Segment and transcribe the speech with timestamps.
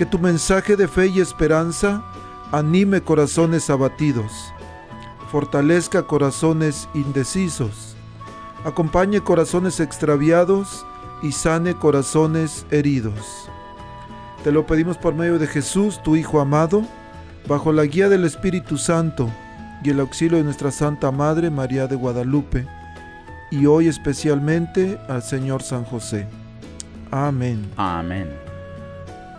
[0.00, 2.02] Que tu mensaje de fe y esperanza
[2.52, 4.32] anime corazones abatidos,
[5.30, 7.96] fortalezca corazones indecisos,
[8.64, 10.86] acompañe corazones extraviados
[11.20, 13.50] y sane corazones heridos.
[14.42, 16.82] Te lo pedimos por medio de Jesús, tu Hijo amado,
[17.46, 19.28] bajo la guía del Espíritu Santo
[19.84, 22.66] y el auxilio de nuestra Santa Madre María de Guadalupe,
[23.50, 26.26] y hoy especialmente al Señor San José.
[27.10, 27.70] Amén.
[27.76, 28.49] Amén.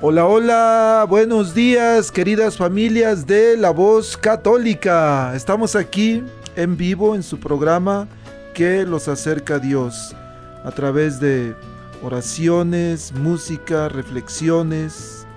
[0.04, 5.32] Hola, hola, buenos días queridas familias de La Voz Católica.
[5.36, 6.24] Estamos aquí
[6.56, 8.08] en vivo en su programa
[8.56, 10.16] que los acerca a Dios
[10.66, 11.56] a través de
[12.02, 15.28] oraciones, música, reflexiones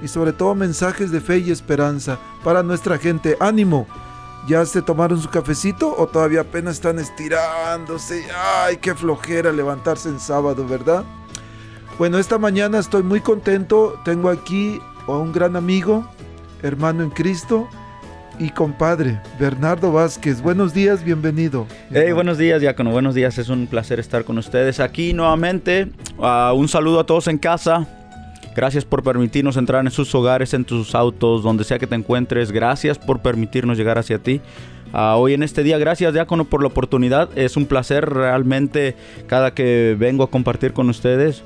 [0.00, 3.36] y sobre todo mensajes de fe y esperanza para nuestra gente.
[3.40, 3.88] Ánimo,
[4.46, 8.24] ¿ya se tomaron su cafecito o todavía apenas están estirándose?
[8.62, 11.04] Ay, qué flojera levantarse en sábado, ¿verdad?
[11.98, 13.98] Bueno, esta mañana estoy muy contento.
[14.04, 16.06] Tengo aquí a un gran amigo,
[16.62, 17.68] hermano en Cristo
[18.38, 20.42] y compadre, Bernardo Vázquez.
[20.42, 21.66] Buenos días, bienvenido.
[21.90, 22.90] Hey, buenos días, Diácono.
[22.90, 23.38] Buenos días.
[23.38, 25.88] Es un placer estar con ustedes aquí nuevamente.
[26.20, 27.88] Ah, un saludo a todos en casa.
[28.54, 32.52] Gracias por permitirnos entrar en sus hogares, en tus autos, donde sea que te encuentres.
[32.52, 34.42] Gracias por permitirnos llegar hacia ti.
[34.92, 37.30] Ah, hoy en este día, gracias Diácono por la oportunidad.
[37.38, 38.96] Es un placer realmente
[39.26, 41.42] cada que vengo a compartir con ustedes.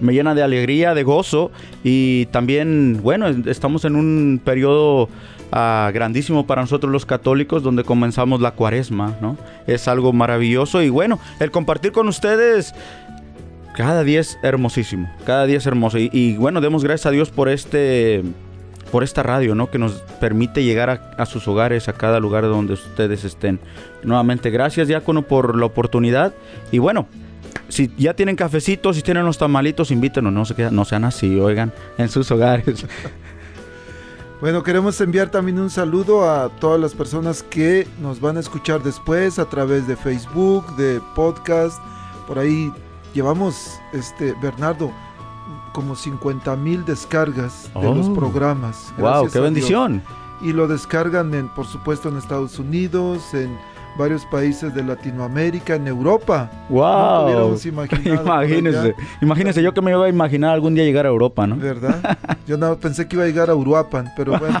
[0.00, 1.50] Me llena de alegría, de gozo
[1.82, 5.08] y también, bueno, estamos en un periodo
[5.52, 9.36] ah, grandísimo para nosotros los católicos donde comenzamos la cuaresma, ¿no?
[9.66, 12.74] Es algo maravilloso y bueno, el compartir con ustedes
[13.74, 17.48] cada día es hermosísimo, cada día es hermoso y, bueno, demos gracias a Dios por
[17.48, 18.22] este
[18.92, 19.70] por esta radio, ¿no?
[19.70, 23.58] Que nos permite llegar a, a, sus hogares, a cada lugar donde ustedes estén.
[24.04, 26.32] Nuevamente, gracias, Diácono, por la oportunidad.
[26.70, 27.08] Y bueno,
[27.68, 31.72] si ya tienen cafecitos, si tienen los tamalitos, invítenos, no, se no sean así, oigan,
[31.98, 32.86] en sus hogares.
[34.40, 38.82] Bueno, queremos enviar también un saludo a todas las personas que nos van a escuchar
[38.82, 41.80] después a través de Facebook, de podcast.
[42.26, 42.70] Por ahí
[43.14, 44.90] llevamos, este, Bernardo,
[45.72, 47.94] como 50 mil descargas de Oh.
[47.94, 48.92] los programas.
[48.98, 49.30] ¡Wow!
[49.30, 50.02] ¡Qué bendición!
[50.42, 53.56] Y lo descargan, en, por supuesto, en Estados Unidos, en
[53.96, 56.50] varios países de Latinoamérica, en Europa.
[56.68, 57.56] ¡Wow!
[57.64, 58.94] imaginado allá.
[59.20, 61.56] imagínese yo que me iba a imaginar algún día llegar a Europa, ¿no?
[61.56, 62.18] ¿Verdad?
[62.46, 64.60] Yo no pensé que iba a llegar a Uruapan, pero bueno.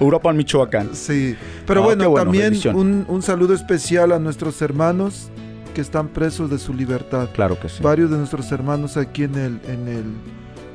[0.00, 0.94] Europa en Michoacán.
[0.94, 5.30] Sí, pero Ah, bueno, bueno, también un, un saludo especial a nuestros hermanos
[5.74, 7.28] que están presos de su libertad.
[7.34, 7.82] Claro que sí.
[7.82, 10.04] Varios de nuestros hermanos aquí en el, en el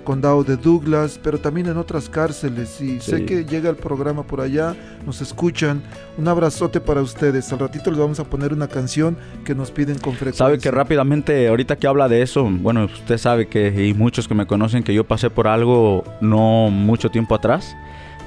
[0.10, 2.82] condado de Douglas, pero también en otras cárceles.
[2.82, 4.76] Y sé que llega el programa por allá,
[5.06, 5.84] nos escuchan.
[6.18, 7.54] Un abrazote para ustedes.
[7.54, 10.48] Al ratito les vamos a poner una canción que nos piden con frecuencia.
[10.48, 14.34] Sabe que rápidamente, ahorita que habla de eso, bueno, usted sabe que, y muchos que
[14.34, 17.76] me conocen, que yo pasé por algo no mucho tiempo atrás,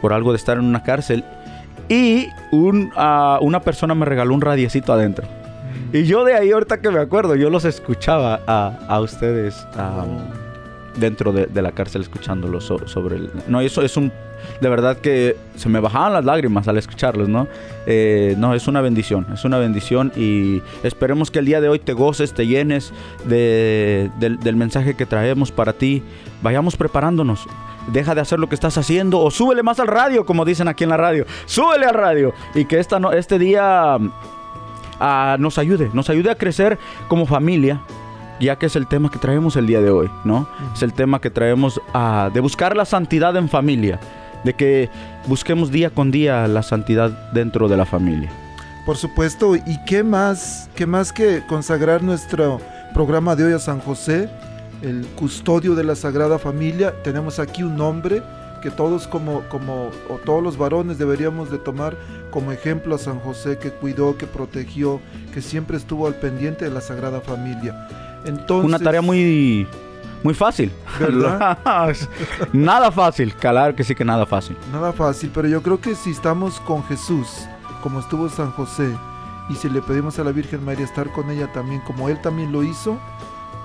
[0.01, 1.25] por algo de estar en una cárcel,
[1.89, 5.27] y un, ah, una persona me regaló un radiecito adentro.
[5.27, 5.97] Mm.
[5.97, 10.07] Y yo de ahí, ahorita que me acuerdo, yo los escuchaba a, a ustedes ah,
[10.97, 13.31] dentro de, de la cárcel escuchándolos so- sobre el...
[13.49, 14.13] No, eso es un...
[14.61, 17.47] De verdad que se me bajaban las lágrimas al escucharlos, ¿no?
[17.87, 21.79] Eh, no, es una bendición, es una bendición y esperemos que el día de hoy
[21.79, 22.93] te goces, te llenes
[23.25, 26.03] de- del, mensaje que traemos para ti.
[26.43, 27.47] Vayamos preparándonos.
[27.93, 30.85] deja de hacer lo que estás haciendo o súbele más al radio, como dicen aquí
[30.85, 31.25] en la radio.
[31.47, 33.97] Súbele al radio y que esta no, este día
[35.01, 36.79] ah, nos ayude, nos ayude a crecer
[37.09, 37.81] como familia,
[38.41, 40.49] ya que es el tema que traemos el día de hoy, ¿no?
[40.75, 44.01] Es el tema que traemos ah, de buscar la santidad en familia,
[44.45, 44.91] de que
[45.27, 48.31] busquemos día con día la santidad dentro de la familia.
[48.85, 52.61] Por supuesto, y qué más, qué más que consagrar nuestro
[52.93, 54.29] programa de hoy a San José,
[54.83, 56.93] el custodio de la Sagrada Familia.
[57.05, 58.23] Tenemos aquí un nombre
[58.61, 61.97] que todos como, como o todos los varones deberíamos de tomar
[62.31, 65.01] como ejemplo a San José que cuidó, que protegió,
[65.33, 67.89] que siempre estuvo al pendiente de la Sagrada Familia.
[68.25, 69.67] Entonces, Una tarea muy
[70.23, 70.73] muy fácil.
[70.99, 71.59] ¿Verdad?
[72.53, 74.57] nada fácil, claro que sí que nada fácil.
[74.73, 77.47] Nada fácil, pero yo creo que si estamos con Jesús,
[77.83, 78.97] como estuvo San José,
[79.49, 82.53] y si le pedimos a la Virgen María estar con ella también, como él también
[82.53, 82.99] lo hizo,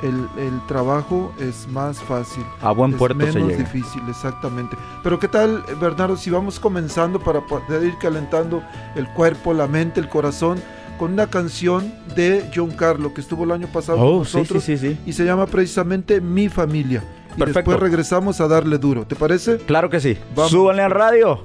[0.01, 2.45] el, trabajo es más fácil.
[2.61, 4.77] A buen puerto es menos difícil, exactamente.
[5.03, 8.63] Pero ¿qué tal, Bernardo, si vamos comenzando para poder ir calentando
[8.95, 10.61] el cuerpo, la mente, el corazón?
[10.97, 14.77] Con una canción de John Carlo que estuvo el año pasado con oh, nosotros sí,
[14.77, 17.03] sí, sí, y se llama precisamente Mi Familia.
[17.37, 19.05] Y después regresamos a darle duro.
[19.05, 19.57] ¿Te parece?
[19.57, 20.17] Claro que sí.
[20.35, 20.51] Vamos.
[20.51, 21.43] Súbanle al radio.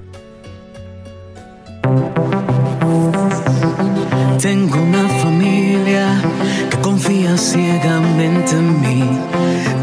[4.40, 6.20] Tengo una familia
[6.70, 9.04] que confía ciegamente en mí.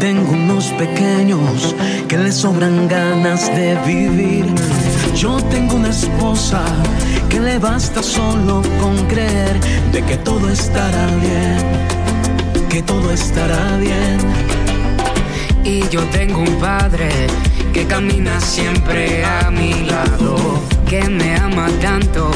[0.00, 1.74] Tengo unos pequeños
[2.08, 4.46] que les sobran ganas de vivir.
[5.14, 6.64] Yo tengo una esposa
[7.30, 9.58] que le basta solo con creer
[9.92, 11.58] de que todo estará bien,
[12.68, 14.18] que todo estará bien.
[15.64, 17.08] Y yo tengo un padre
[17.72, 20.36] que camina siempre a mi lado,
[20.88, 22.30] que me ama tanto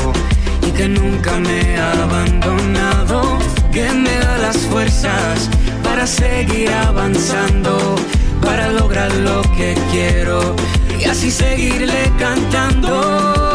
[0.66, 3.38] y que nunca me ha abandonado,
[3.72, 5.50] que me da las fuerzas
[5.82, 7.96] para seguir avanzando,
[8.40, 10.54] para lograr lo que quiero
[11.00, 13.53] y así seguirle cantando.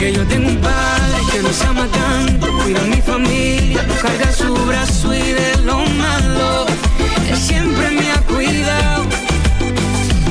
[0.00, 4.54] Que yo tengo un padre que nos ama tanto, cuida a mi familia, carga su
[4.64, 6.64] brazo y de lo malo,
[7.28, 9.04] él siempre me ha cuidado.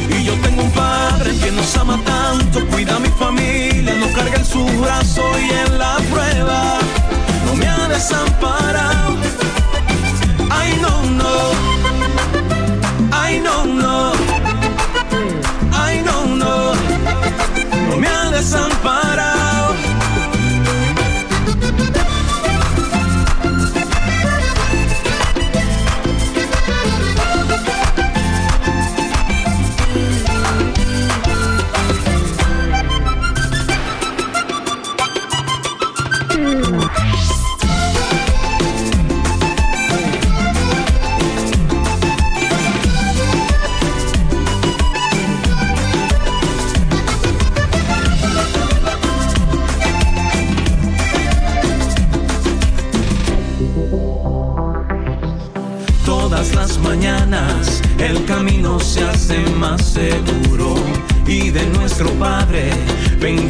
[0.09, 4.37] Y yo tengo un padre que nos ama tanto, cuida a mi familia, no carga
[4.37, 6.79] en su brazo y en la prueba
[7.45, 9.17] no me ha desamparado.
[10.49, 11.33] Ay, no, no.
[13.11, 14.13] Ay, no, no.
[15.71, 16.73] Ay, no, no.
[17.87, 19.38] No me ha desamparado.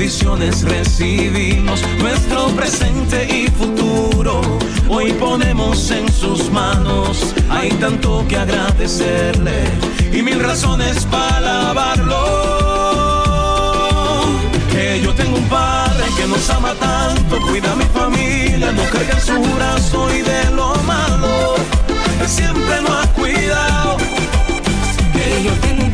[0.09, 4.41] Bendiciones recibimos, nuestro presente y futuro.
[4.87, 9.65] Hoy ponemos en sus manos, hay tanto que agradecerle
[10.11, 12.15] y mil razones para alabarlo.
[14.71, 19.19] Que yo tengo un Padre que nos ama tanto, cuida a mi familia, no carga
[19.19, 21.53] su brazo y de lo malo,
[22.19, 23.97] Él siempre nos ha cuidado
[25.43, 25.88] yo tengo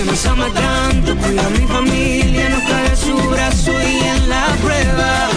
[0.00, 4.46] que nos ama tanto, cuida a mi familia, no cae su brazo y en la
[4.62, 5.28] prueba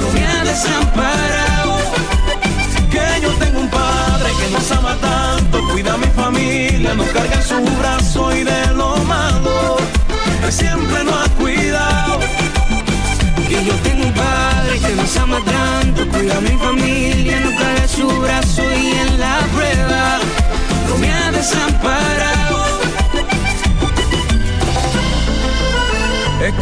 [0.00, 1.78] no ha desamparado.
[2.90, 7.40] Que yo tengo un padre que nos ama tanto, cuida a mi familia, no carga
[7.42, 9.76] su brazo y de lo malo,
[10.44, 12.20] él siempre nos ha cuidado.
[13.48, 17.40] Que yo tengo un padre que nos ama tanto, cuida a mi familia,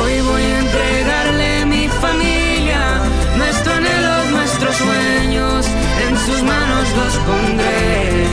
[0.00, 3.00] Hoy voy a entregarle mi familia,
[3.36, 5.66] nuestro anhelo, nuestros sueños,
[6.08, 8.26] en sus manos los pondré.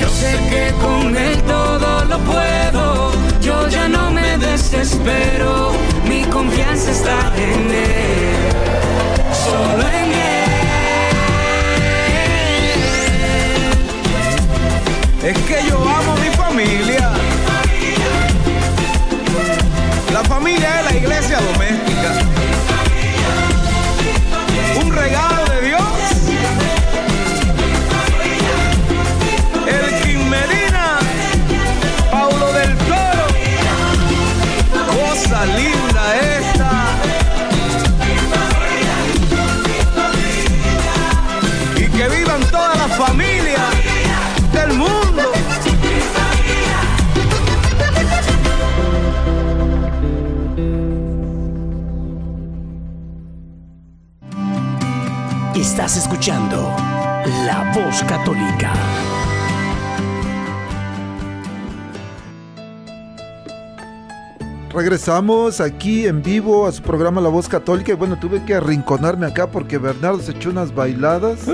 [0.00, 5.72] Yo sé que con él todo lo puedo, yo ya no me desespero,
[6.08, 8.52] mi confianza está en él,
[9.44, 10.38] solo en él.
[15.22, 17.37] Es que yo amo a mi familia.
[20.18, 22.12] La familia es la iglesia doméstica.
[24.82, 25.37] Un regalo
[55.78, 56.74] Estás escuchando
[57.46, 58.72] La Voz Católica.
[64.74, 67.92] Regresamos aquí en vivo a su programa La Voz Católica.
[67.92, 71.46] Y bueno, tuve que arrinconarme acá porque Bernardo se echó unas bailadas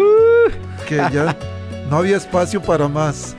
[0.88, 1.36] que ya
[1.90, 3.36] no había espacio para más.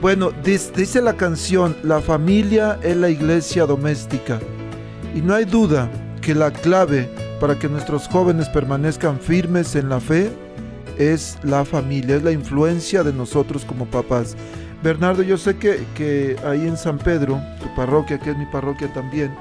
[0.00, 4.38] Bueno, dice la canción, la familia es la iglesia doméstica.
[5.16, 7.10] Y no hay duda que la clave
[7.42, 10.30] para que nuestros jóvenes permanezcan firmes en la fe
[10.96, 14.36] es la familia, es la influencia de nosotros como papás.
[14.80, 18.92] Bernardo, yo sé que, que ahí en San Pedro, tu parroquia, que es mi parroquia
[18.94, 19.34] también,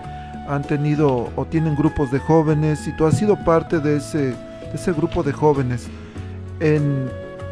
[0.48, 4.72] han tenido o tienen grupos de jóvenes y tú has sido parte de ese, de
[4.74, 5.88] ese grupo de jóvenes.
[6.60, 7.08] En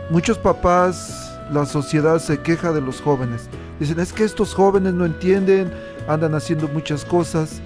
[0.09, 3.47] muchos papás, la sociedad se queja de los jóvenes.
[3.79, 5.71] Dicen, es que estos jóvenes no entienden,
[6.07, 7.61] andan haciendo muchas cosas,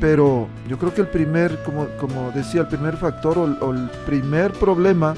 [0.00, 3.88] pero yo creo que el primer, como, como decía, el primer factor o, o el
[4.06, 5.14] primer problema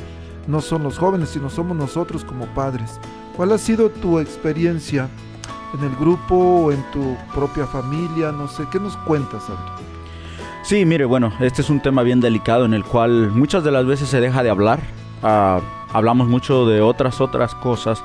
[0.47, 3.01] no son los jóvenes, sino somos nosotros como padres.
[3.37, 5.09] ¿Cuál ha sido tu experiencia
[5.77, 8.31] en el grupo o en tu propia familia?
[8.31, 9.85] No sé, ¿qué nos cuentas, Aldo?
[10.63, 13.85] Sí, mire, bueno, este es un tema bien delicado en el cual muchas de las
[13.85, 14.81] veces se deja de hablar.
[15.23, 15.61] Ah,
[15.93, 18.03] hablamos mucho de otras, otras cosas,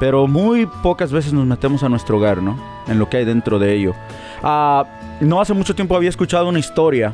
[0.00, 2.58] pero muy pocas veces nos metemos a nuestro hogar, ¿no?
[2.88, 3.94] En lo que hay dentro de ello.
[4.42, 4.84] Ah,
[5.20, 7.12] no hace mucho tiempo había escuchado una historia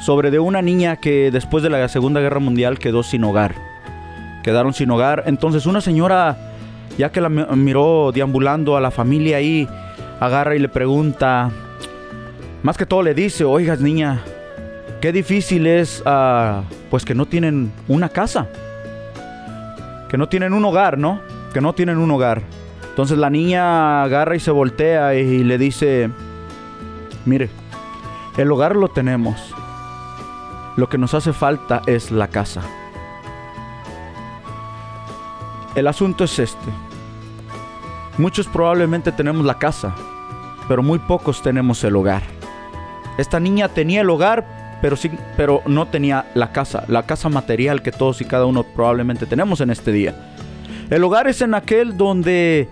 [0.00, 3.54] sobre de una niña que después de la Segunda Guerra Mundial quedó sin hogar.
[4.42, 5.24] Quedaron sin hogar.
[5.26, 6.36] Entonces una señora,
[6.98, 9.66] ya que la mi- miró deambulando a la familia ahí,
[10.20, 11.50] agarra y le pregunta,
[12.62, 14.20] más que todo le dice, oigas niña,
[15.00, 18.46] qué difícil es, ah, pues que no tienen una casa,
[20.10, 21.20] que no tienen un hogar, ¿no?
[21.52, 22.42] Que no tienen un hogar.
[22.90, 26.10] Entonces la niña agarra y se voltea y le dice,
[27.24, 27.48] mire,
[28.36, 29.54] el hogar lo tenemos,
[30.76, 32.62] lo que nos hace falta es la casa.
[35.74, 36.70] El asunto es este.
[38.18, 39.94] Muchos probablemente tenemos la casa,
[40.68, 42.22] pero muy pocos tenemos el hogar.
[43.18, 47.82] Esta niña tenía el hogar, pero, sí, pero no tenía la casa, la casa material
[47.82, 50.14] que todos y cada uno probablemente tenemos en este día.
[50.90, 52.68] El hogar es en aquel donde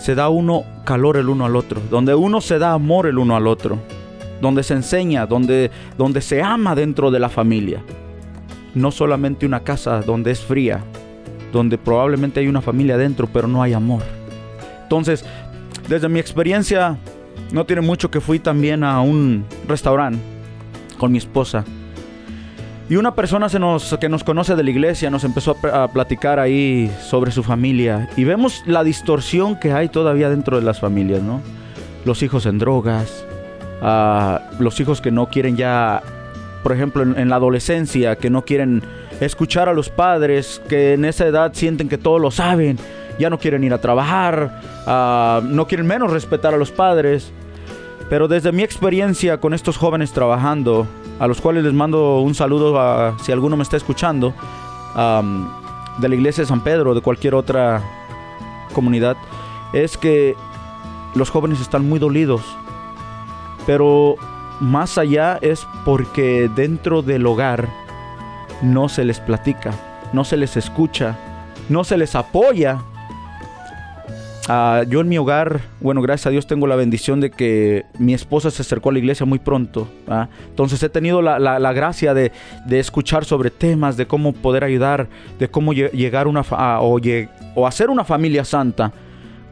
[0.00, 3.36] se da uno calor el uno al otro, donde uno se da amor el uno
[3.36, 3.78] al otro,
[4.40, 7.80] donde se enseña, donde, donde se ama dentro de la familia.
[8.74, 10.80] No solamente una casa donde es fría,
[11.52, 14.02] donde probablemente hay una familia dentro, pero no hay amor.
[14.82, 15.24] Entonces,
[15.88, 16.98] desde mi experiencia,
[17.52, 20.18] no tiene mucho que fui también a un restaurante
[20.98, 21.64] con mi esposa.
[22.90, 26.40] Y una persona que nos conoce de la iglesia nos empezó a, pl- a platicar
[26.40, 28.08] ahí sobre su familia.
[28.16, 31.42] Y vemos la distorsión que hay todavía dentro de las familias, ¿no?
[32.06, 33.26] Los hijos en drogas,
[33.82, 36.02] ah, los hijos que no quieren ya,
[36.62, 38.82] por ejemplo, en, la adolescencia, que no quieren
[39.20, 42.78] escuchar a los padres, que en esa edad sienten que todo lo saben,
[43.18, 47.32] ya no quieren ir a trabajar, ah, no quieren menos respetar a los padres.
[48.08, 50.86] Pero desde mi experiencia con estos jóvenes trabajando,
[51.18, 54.34] a los cuales les mando un saludo a, si alguno me está escuchando,
[54.94, 57.82] de la iglesia de San Pedro, de cualquier otra
[58.72, 59.16] comunidad,
[59.72, 60.36] es que
[61.14, 62.42] los jóvenes están muy dolidos.
[63.66, 64.16] Pero
[64.60, 67.68] más allá es porque dentro del hogar
[68.62, 69.72] no se les platica,
[70.12, 71.18] no se les escucha,
[71.68, 72.78] no se les apoya.
[74.50, 78.14] Ah, yo en mi hogar, bueno, gracias a Dios tengo la bendición de que mi
[78.14, 79.86] esposa se acercó a la iglesia muy pronto.
[80.48, 82.32] Entonces he tenido la, la- gracia de,
[82.66, 85.06] de escuchar sobre temas, de cómo poder ayudar,
[85.38, 88.90] de cómo lle- llegar una a- o, hacer una familia santa.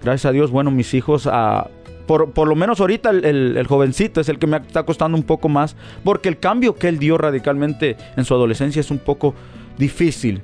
[0.02, 1.68] Gracias a Dios, bueno, mis hijos, ah,
[2.06, 5.24] por, por lo menos ahorita el- el jovencito es el que me está costando un
[5.24, 9.34] poco más, porque el cambio que él dio radicalmente en su adolescencia es un poco
[9.76, 10.40] difícil.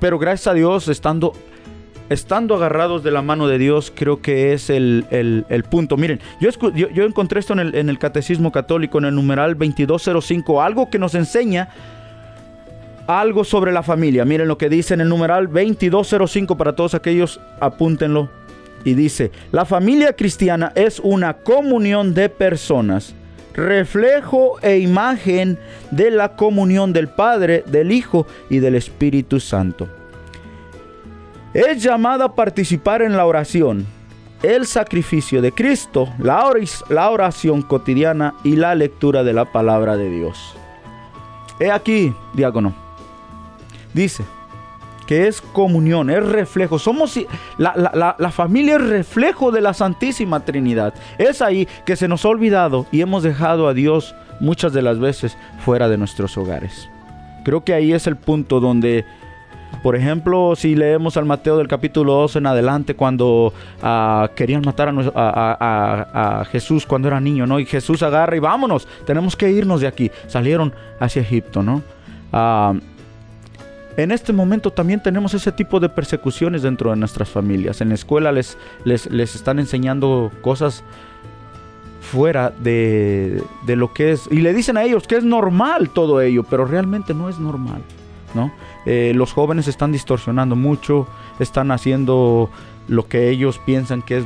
[0.00, 1.34] Pero gracias a Dios, estando
[2.08, 5.96] estando agarrados de la mano de Dios, creo que es el, el- punto.
[5.96, 10.90] Miren, yo encontré esto en el, en el Catecismo Católico, en el numeral 2205, algo
[10.90, 11.68] que nos enseña
[13.06, 14.24] algo sobre la familia.
[14.24, 18.28] Miren lo que dice en el numeral 2205 para todos aquellos, apúntenlo.
[18.84, 23.14] Y dice, la familia cristiana es una comunión de personas,
[23.54, 25.56] reflejo e imagen
[25.92, 29.88] de la comunión del Padre, del Hijo y del Espíritu Santo.
[31.54, 33.86] Es llamada a participar en la oración,
[34.42, 36.50] el sacrificio de Cristo, la
[36.88, 40.54] la oración cotidiana y la lectura de la palabra de Dios.
[41.60, 42.72] He aquí, diácono,
[43.92, 44.24] dice
[45.06, 46.78] que es comunión, es reflejo.
[46.78, 47.18] Somos
[47.58, 50.94] la- la- la familia es reflejo de la Santísima Trinidad.
[51.18, 54.98] Es ahí que se nos ha olvidado y hemos dejado a Dios muchas de las
[54.98, 56.88] veces fuera de nuestros hogares.
[57.44, 59.04] Creo que ahí es el punto donde,
[59.82, 63.52] por ejemplo, si leemos al Mateo del capítulo 2 en adelante, cuando
[63.82, 67.58] ah, querían matar a Jesús cuando era niño, ¿no?
[67.58, 70.10] Y Jesús agarra y vámonos, tenemos que irnos de aquí.
[70.28, 71.82] Salieron hacia Egipto, ¿no?
[72.32, 72.74] Ah,
[73.96, 77.80] en este momento también tenemos ese tipo de persecuciones dentro de nuestras familias.
[77.80, 80.82] En la escuela les, les, les están enseñando cosas
[82.00, 84.28] fuera de, de lo que es.
[84.30, 87.82] Y le dicen a ellos que es normal todo ello, pero realmente no es normal.
[88.86, 91.06] Eh, los jóvenes están distorsionando mucho,
[91.38, 92.50] están haciendo
[92.88, 94.24] lo que ellos piensan que es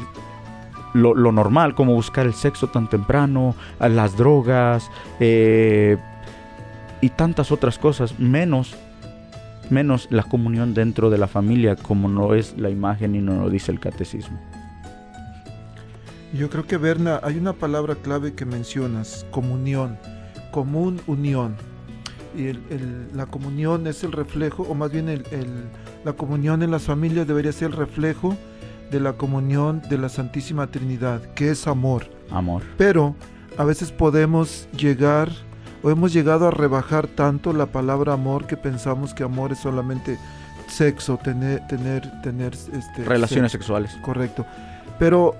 [0.95, 5.99] lo, normal, como buscar el sexo tan temprano, las drogas eh,
[7.03, 8.77] y tantas otras cosas, menos
[9.71, 13.51] menos la comunión dentro de la familia, como no es la imagen y no lo
[13.51, 14.39] dice el catecismo.
[16.33, 19.99] Yo creo que Berna, hay una palabra clave que mencionas, comunión,
[20.51, 21.57] común unión.
[22.37, 25.25] Y el- el- la comunión es el reflejo, o más bien el-
[26.05, 28.37] la comunión en las familias debería ser el reflejo
[28.91, 32.05] de la comunión de la Santísima Trinidad, que es amor.
[32.31, 32.63] Amor.
[32.77, 33.15] Pero
[33.57, 35.31] a veces podemos llegar
[35.83, 40.19] o hemos llegado a rebajar tanto la palabra amor que pensamos que amor es solamente
[40.69, 43.65] sexo, tener, tener, tener este, Relaciones sexo.
[43.67, 43.97] sexuales.
[44.03, 44.45] Correcto.
[44.99, 45.35] Pero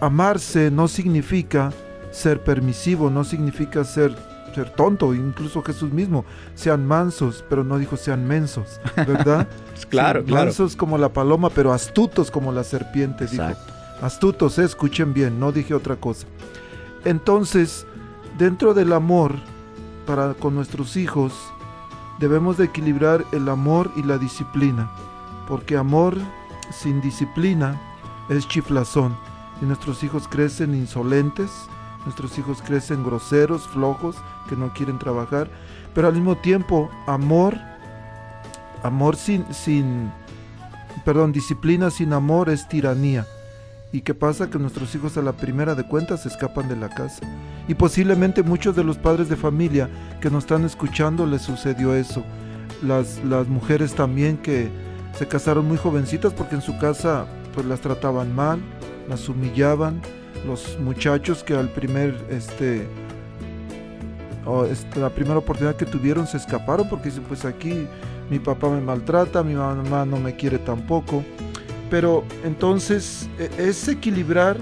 [0.00, 1.72] amarse no significa
[2.10, 4.14] ser permisivo, no significa ser,
[4.56, 5.14] ser tonto.
[5.14, 9.48] Incluso Jesús mismo, sean mansos, pero no dijo sean mensos, ¿verdad?
[9.90, 10.46] Claro, Sí, claro.
[10.46, 13.44] Mansos como la paloma, pero astutos como la serpiente, dijo.
[14.00, 16.26] Astutos, eh, escuchen bien, no dije otra cosa.
[17.04, 17.86] Entonces,
[18.38, 19.34] dentro del amor
[20.06, 21.32] para con nuestros hijos,
[22.18, 24.90] debemos de equilibrar el amor y la disciplina,
[25.46, 26.16] porque amor
[26.72, 27.80] sin disciplina
[28.28, 29.16] es chiflazón
[29.60, 31.50] y nuestros hijos crecen insolentes,
[32.06, 34.16] nuestros hijos crecen groseros, flojos,
[34.48, 35.50] que no quieren trabajar,
[35.94, 37.58] pero al mismo tiempo amor,
[38.82, 40.10] amor sin, sin,
[41.04, 43.26] perdón, disciplina sin amor es tiranía.
[43.92, 44.50] ¿Y qué pasa?
[44.50, 47.26] Que nuestros hijos a la primera de cuentas se escapan de la casa.
[47.68, 49.88] Y posiblemente muchos de los padres de familia
[50.20, 52.22] que nos están escuchando les sucedió eso.
[52.82, 54.70] Las, las mujeres también que
[55.18, 58.60] se casaron muy jovencitas porque en su casa pues las trataban mal,
[59.08, 60.02] las humillaban.
[60.46, 62.86] Los muchachos que al primer, este,
[64.44, 67.86] o este, la primera oportunidad que tuvieron se escaparon porque dicen pues aquí
[68.30, 71.24] mi papá me maltrata, mi mamá no me quiere tampoco.
[71.90, 74.56] Pero entonces e- es equilibrar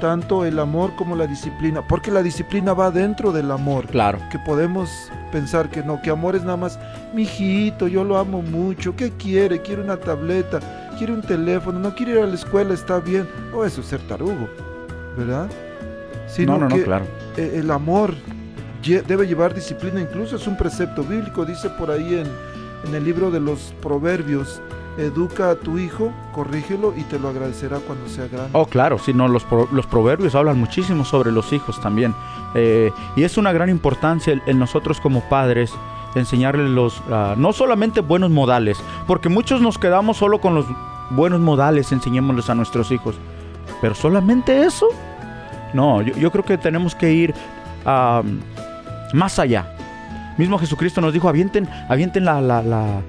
[0.00, 3.86] tanto el amor como la disciplina, porque la disciplina va dentro del amor.
[3.86, 4.18] Claro.
[4.32, 4.90] Que podemos
[5.30, 6.78] pensar que no, que amor es nada más,
[7.14, 9.60] mi hijito, yo lo amo mucho, ¿qué quiere?
[9.60, 10.58] Quiere una tableta,
[10.96, 13.28] quiere un teléfono, no quiere ir a la escuela, está bien.
[13.52, 14.48] O eso es ser tarugo,
[15.20, 15.48] ¿verdad?
[16.26, 17.04] Sino no, no, no, claro.
[17.36, 18.14] eh, el amor
[18.82, 22.26] debe llevar disciplina, incluso es un precepto bíblico, dice por ahí en,
[22.88, 24.60] en el libro de los proverbios,
[24.96, 28.50] educa a tu hijo, corrígelo y te lo agradecerá cuando sea grande.
[28.52, 32.14] Oh, claro, sí, no, los, pro- los proverbios hablan muchísimo sobre los hijos también.
[32.54, 35.72] Eh, y es una gran importancia en nosotros como padres
[36.16, 40.66] enseñarles los, ah, no solamente buenos modales, porque muchos nos quedamos solo con los
[41.10, 43.14] buenos modales, enseñémosles a nuestros hijos.
[43.80, 44.88] Pero solamente eso.
[45.72, 47.34] No, yo, creo que tenemos que ir
[49.12, 49.66] más allá.
[50.36, 53.02] Mismo Jesucristo nos dijo, avienten, avienten la, la, la,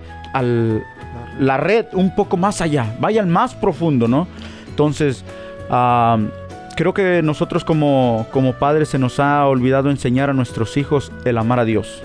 [1.39, 4.28] la red un poco más allá, vayan más profundo, ¿no?
[4.67, 5.24] Entonces,
[6.76, 11.38] creo que nosotros como, como padres se nos ha olvidado enseñar a nuestros hijos el
[11.38, 12.04] amar a Dios.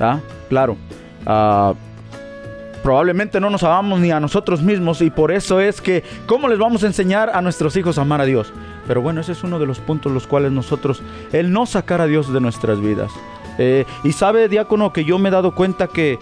[0.00, 0.20] ¿Ah?
[0.48, 0.76] Claro.
[1.24, 1.74] ah,
[2.82, 6.58] probablemente no nos amamos ni a nosotros mismos y por eso es que, ¿cómo les
[6.58, 8.52] vamos a enseñar a nuestros hijos a amar a Dios?
[8.86, 12.06] Pero bueno, ese es uno de los puntos los cuales nosotros, el no sacar a
[12.06, 13.10] Dios de nuestras vidas.
[13.58, 16.18] Eh, y sabe, diácono, que yo me he dado cuenta que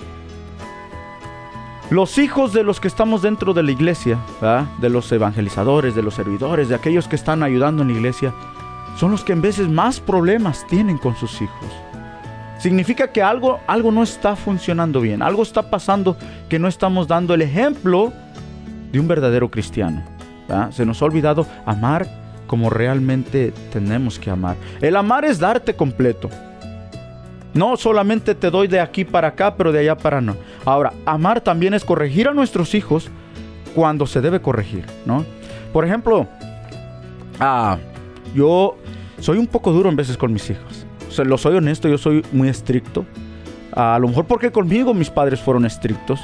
[1.90, 4.64] Los hijos de los que estamos dentro de la iglesia, ¿verdad?
[4.80, 8.32] de los evangelizadores, de los servidores, de aquellos que están ayudando en la iglesia,
[8.96, 11.68] son los que en veces más problemas tienen con sus hijos.
[12.58, 16.16] Significa que algo, algo no está funcionando bien, algo está pasando
[16.48, 18.12] que no estamos dando el ejemplo
[18.90, 20.02] de un verdadero cristiano.
[20.48, 20.70] ¿verdad?
[20.70, 24.56] Se nos ha olvidado amar como realmente tenemos que amar.
[24.80, 26.30] El amar es darte completo.
[27.54, 30.36] No solamente te doy de aquí para acá, pero de allá para no.
[30.64, 33.10] Ahora, amar también es corregir a nuestros hijos
[33.74, 35.24] cuando se debe corregir, ¿no?
[35.72, 36.26] Por ejemplo,
[37.38, 37.78] ah,
[38.34, 38.76] yo
[39.20, 40.84] soy un poco duro en veces con mis hijos.
[41.08, 43.04] O sea, lo soy honesto, yo soy muy estricto.
[43.76, 46.20] a lo mejor porque conmigo mis padres fueron estrictos.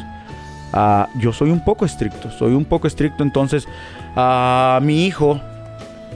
[0.73, 3.23] Ah, yo soy un poco estricto, soy un poco estricto.
[3.23, 3.67] Entonces,
[4.17, 5.41] a mi hijo,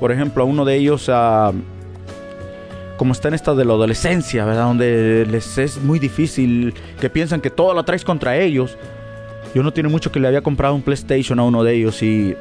[0.00, 1.52] por ejemplo, a uno de ellos, ah,
[2.96, 4.64] como está en esta de la adolescencia, ¿verdad?
[4.64, 8.76] Donde les es muy difícil, que piensan que todo lo traes contra ellos.
[9.54, 12.36] Yo no tiene mucho que le había comprado un PlayStation a uno de ellos y...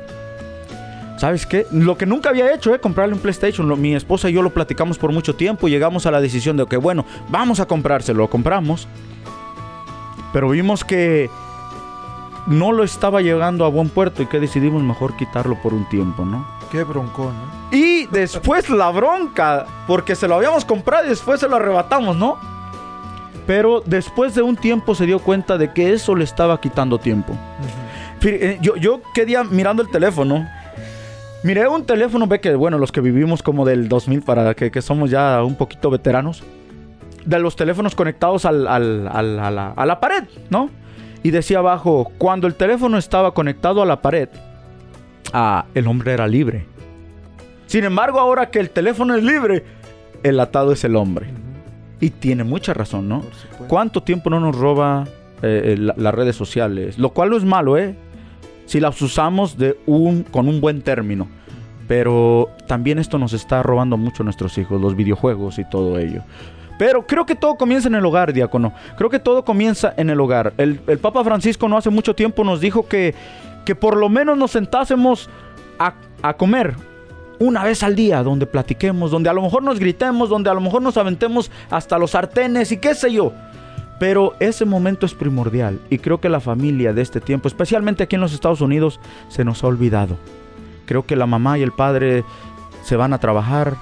[1.18, 1.66] ¿Sabes qué?
[1.72, 2.80] Lo que nunca había hecho, ¿eh?
[2.80, 3.80] Comprarle un PlayStation.
[3.80, 6.66] Mi esposa y yo lo platicamos por mucho tiempo y llegamos a la decisión de
[6.66, 8.20] que, bueno, vamos a comprárselo.
[8.20, 8.88] Lo compramos.
[10.34, 11.30] Pero vimos que
[12.48, 16.26] no lo estaba llegando a buen puerto y que decidimos mejor quitarlo por un tiempo,
[16.26, 16.46] ¿no?
[16.74, 17.34] Qué broncón,
[17.72, 17.78] ¿eh?
[17.78, 22.38] Y después la bronca, porque se lo habíamos comprado y después se lo arrebatamos, ¿no?
[23.48, 27.34] Pero después de un tiempo se dio cuenta de que eso le estaba quitando tiempo.
[28.26, 30.48] Eh, Yo, yo qué día mirando el teléfono,
[31.44, 34.82] miré un teléfono, ve que, bueno, los que vivimos como del 2000 para que, que
[34.82, 36.44] somos ya un poquito veteranos,
[37.26, 40.70] de los teléfonos conectados al- al- al- a, la, a la pared, ¿no?
[41.22, 44.28] Y decía abajo, cuando el teléfono estaba conectado a la pared,
[45.34, 46.66] ah, el hombre era libre.
[47.68, 49.64] Sin embargo, ahora que el teléfono es libre,
[50.24, 51.28] el atado es el hombre.
[52.00, 53.24] Y tiene mucha razón, ¿no?
[53.68, 55.06] ¿Cuánto tiempo no nos roba
[55.42, 56.98] eh, eh, la- las redes sociales?
[56.98, 57.96] Lo cual no es malo, ¿eh?
[58.66, 61.28] Si las usamos de un, con un buen término.
[61.88, 66.22] Pero también esto nos está robando mucho a nuestros hijos, los videojuegos y todo ello.
[66.80, 68.74] Pero creo que todo comienza en el hogar, diácono.
[68.98, 70.54] Creo que todo comienza en el hogar.
[70.58, 73.14] El, el Papa Francisco no hace mucho tiempo nos dijo que,
[73.66, 75.30] que por lo menos nos sentásemos
[75.80, 76.76] a, a comer
[77.40, 80.62] una vez al día, donde platiquemos, donde a lo mejor nos gritemos, donde a lo
[80.62, 83.34] mejor nos aventemos hasta los sartenes y qué sé yo.
[84.00, 88.16] Pero ese momento es primordial y creo que la familia de este tiempo, especialmente aquí
[88.16, 89.00] en los Estados Unidos,
[89.30, 90.18] se nos ha olvidado.
[90.86, 92.24] Creo que la mamá y el padre
[92.84, 93.76] se van a trabajar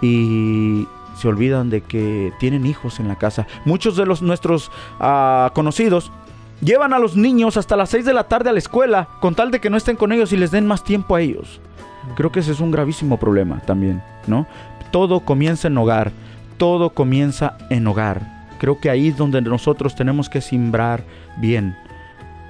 [0.00, 3.46] y se olvidan de que tienen hijos en la casa.
[3.64, 6.10] Muchos de los nuestros ah, conocidos
[6.62, 9.50] llevan a los niños hasta las 6 de la tarde a la escuela con tal
[9.50, 11.60] de que no estén con ellos y les den más tiempo a ellos.
[12.16, 14.46] Creo que ese es un gravísimo problema también, ¿no?
[14.90, 16.12] Todo comienza en hogar,
[16.56, 18.46] todo comienza en hogar.
[18.58, 21.02] Creo que ahí es donde nosotros tenemos que simbrar
[21.38, 21.76] bien.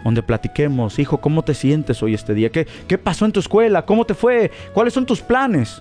[0.04, 2.50] Donde platiquemos, hijo, ¿cómo te sientes hoy este día?
[2.50, 3.86] ¿Qué, ¿Qué pasó en tu escuela?
[3.86, 4.50] ¿Cómo te fue?
[4.74, 5.80] ¿Cuáles son tus planes?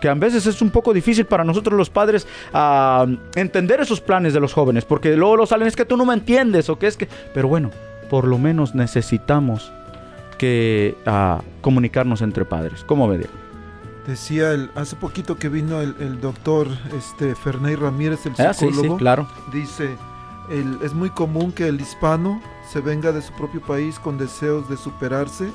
[0.00, 4.34] Que a veces es un poco difícil para nosotros los padres ah, entender esos planes
[4.34, 6.86] de los jóvenes, porque luego los salen, es que tú no me entiendes, o que
[6.86, 7.08] es que...
[7.32, 7.70] Pero bueno,
[8.10, 9.72] por lo menos necesitamos
[10.38, 12.84] que ah, comunicarnos entre padres.
[12.84, 13.26] ¿Cómo ve?
[14.06, 18.66] Decía el, hace poquito que vino el, el doctor este, Ferney Ramírez, el Ah, sí,
[18.68, 18.94] psicólogo.
[18.96, 19.26] sí, claro.
[19.52, 19.96] Dice,
[20.50, 24.68] el- es muy común que el hispano se venga de su propio país con deseos
[24.68, 25.48] de superarse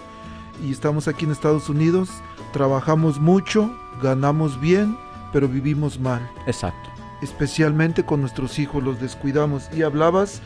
[0.65, 2.09] y estamos aquí en Estados Unidos,
[2.51, 4.95] trabajamos mucho, ganamos bien,
[5.33, 6.21] pero vivimos mal.
[6.47, 6.89] Exacto.
[7.21, 9.69] Especialmente con nuestros hijos los descuidamos.
[9.75, 10.41] Y hablabas,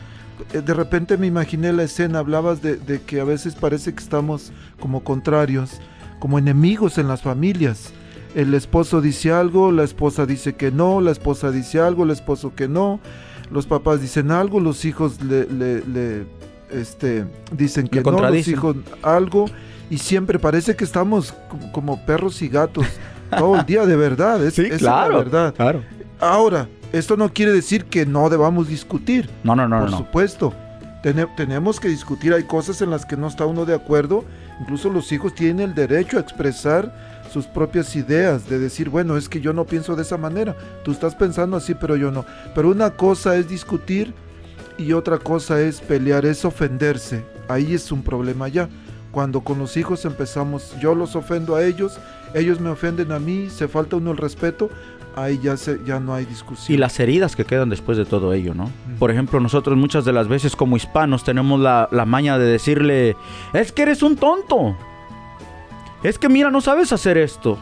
[0.52, 4.02] eh, de repente me imaginé la escena, hablabas de, de que a veces parece que
[4.02, 5.80] estamos como contrarios,
[6.18, 7.92] como enemigos en las familias.
[8.34, 12.54] El esposo dice algo, la esposa dice que no, la esposa dice algo, el esposo
[12.54, 13.00] que no,
[13.50, 16.26] los papás dicen algo, los hijos le, le- le,
[16.70, 19.46] este, dicen que no, los hijos algo,
[19.88, 21.32] y siempre parece que estamos
[21.72, 22.84] como perros y gatos
[23.38, 25.54] todo el día, de verdad, es, esa es la verdad.
[25.54, 25.82] Claro.
[26.20, 29.98] Ahora, esto no quiere decir que no debamos discutir, No, no, no, por no.
[29.98, 30.52] supuesto.
[31.02, 34.24] Tene- tenemos que discutir, hay cosas en las que no está uno de acuerdo,
[34.60, 36.92] incluso los hijos tienen el derecho a expresar
[37.32, 40.92] sus propias ideas, de decir, bueno, es que yo no pienso de esa manera, tú
[40.92, 42.24] estás pensando así, pero yo no.
[42.54, 44.14] Pero una cosa es discutir
[44.78, 47.24] y otra cosa es pelear, es ofenderse.
[47.48, 48.68] Ahí es un problema ya.
[49.12, 51.98] Cuando con los hijos empezamos, yo los ofendo a ellos,
[52.36, 54.70] ellos me ofenden a mí, se falta uno el respeto,
[55.16, 56.74] ahí ya, se, ya no hay discusión.
[56.74, 58.70] Y las heridas que quedan después de todo ello, ¿no?
[58.98, 63.16] Por ejemplo, nosotros muchas de las veces como hispanos tenemos la, la maña de decirle,
[63.52, 64.76] es que eres un tonto.
[66.02, 67.58] Es que mira, no sabes hacer esto.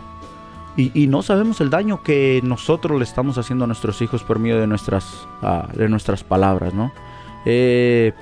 [0.76, 4.40] Y, y no sabemos el daño que nosotros le estamos haciendo a nuestros hijos por
[4.40, 6.92] medio de nuestras, ah, de nuestras palabras, ¿no?
[7.46, 8.12] Eh,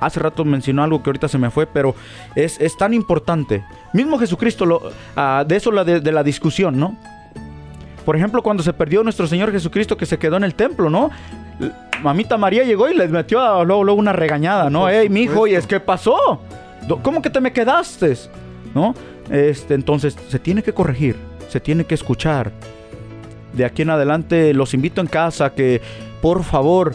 [0.00, 1.94] hace rato mencionó algo que ahorita se me fue, pero
[2.34, 3.64] es, es tan importante.
[3.92, 4.82] Mismo Jesucristo, lo,
[5.16, 6.96] ah, de eso la de, de la discusión, ¿no?
[8.04, 11.10] Por ejemplo, cuando se perdió nuestro Señor Jesucristo que se quedó en el templo, ¿no?
[12.02, 14.88] Mamita María llegó y les metió a- luego, luego una regañada, ¿no?
[14.88, 15.32] ¡Ey, mi hijo!
[15.34, 15.54] supuesto.
[15.54, 16.40] ¿Y es que pasó?
[17.02, 18.14] ¿Cómo que te me quedaste?
[18.74, 18.94] ¿No?
[19.30, 21.16] Este, entonces, se tiene que corregir,
[21.48, 22.52] se tiene que escuchar.
[23.54, 25.80] De aquí en adelante los invito en casa que,
[26.22, 26.94] por favor,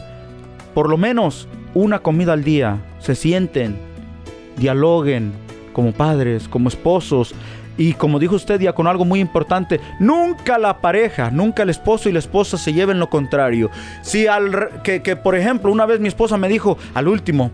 [0.74, 3.78] por lo menos una comida al día, se sienten,
[4.58, 5.32] dialoguen
[5.74, 7.34] como padres, como esposos.
[7.78, 12.10] Y como dijo usted ya con algo muy importante, nunca la pareja, nunca el esposo
[12.10, 13.72] y la esposa se lleven lo contrario.
[14.02, 17.50] Si al que, que, por ejemplo una vez mi esposa me dijo al último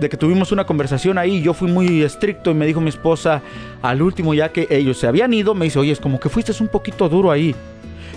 [0.00, 3.42] de que tuvimos una conversación ahí, yo fui muy estricto y me dijo mi esposa
[3.80, 6.52] al último ya que ellos se habían ido, me dice, oye, es como que fuiste
[6.60, 7.54] un poquito duro ahí.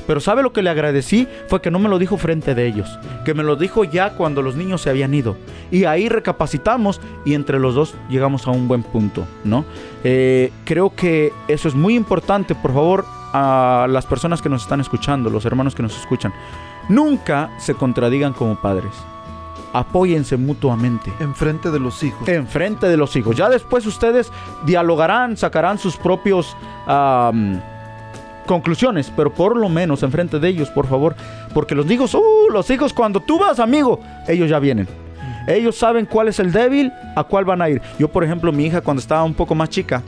[0.07, 1.27] Pero ¿sabe lo que le agradecí?
[1.47, 4.41] Fue que no me lo dijo frente de ellos, que me lo dijo ya cuando
[4.41, 5.35] los niños se habían ido.
[5.69, 9.65] Y ahí recapacitamos y entre los dos llegamos a un buen punto, ¿no?
[10.03, 14.79] Eh, creo que eso es muy importante, por favor, a las personas que nos están
[14.79, 16.33] escuchando, los hermanos que nos escuchan.
[16.89, 18.93] Nunca se contradigan como padres.
[19.73, 22.27] Apóyense mutuamente Enfrente de los hijos.
[22.29, 23.35] enfrente de los hijos.
[23.35, 24.31] Ya después ustedes
[24.65, 26.55] dialogarán, sacarán sus propios
[28.47, 31.15] conclusiones, pero por lo menos enfrente de ellos, por favor,
[31.53, 34.87] porque los hijos, uh, los hijos cuando tú vas, amigo, ellos ya vienen.
[35.47, 37.81] Ellos saben cuál es el débil, a cuál van a ir.
[37.99, 40.01] Yo, por ejemplo, mi hija cuando estaba un poco más chica,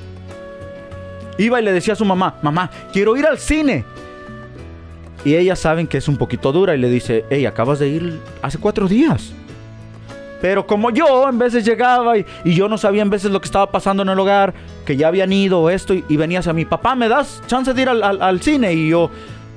[1.38, 3.86] iba y le decía a su mamá, mamá, quiero ir al cine.
[5.24, 8.20] Y ellas saben que es un poquito dura y le dice, hey, acabas de ir
[8.42, 9.34] hace cuatro días.
[10.42, 13.46] Pero como yo en veces llegaba y, y yo no sabía en veces lo que
[13.46, 14.54] estaba pasando en el hogar,
[14.86, 17.82] que ya habían ido esto, y, y venías a mi papá, ¿me das chance de
[17.82, 18.72] ir al, al- al cine?
[18.74, 19.10] Y yo,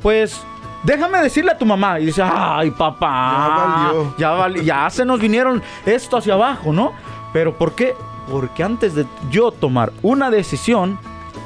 [0.02, 0.40] pues,
[0.82, 2.00] déjame decirle a tu mamá.
[2.00, 3.46] Y dice, ay, papá.
[3.46, 4.14] Ya valió.
[4.18, 6.92] Ya, vali- ya se nos vinieron esto hacia abajo, ¿no?
[7.32, 7.94] Pero ¿por qué?
[8.30, 10.98] Porque antes de yo tomar una decisión,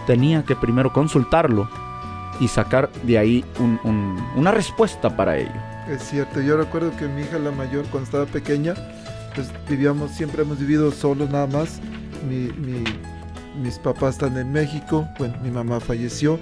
[0.07, 1.69] tenía que primero consultarlo
[2.41, 5.51] y sacar de ahí un- un- una respuesta para ello.
[5.91, 8.75] Es cierto, yo recuerdo que mi hija la mayor cuando estaba pequeña,
[9.37, 11.79] pues vivíamos, siempre hemos vivido solos nada más.
[12.29, 12.83] Mi- mi-
[13.63, 16.39] mis papás están en México, bueno, mi mamá falleció,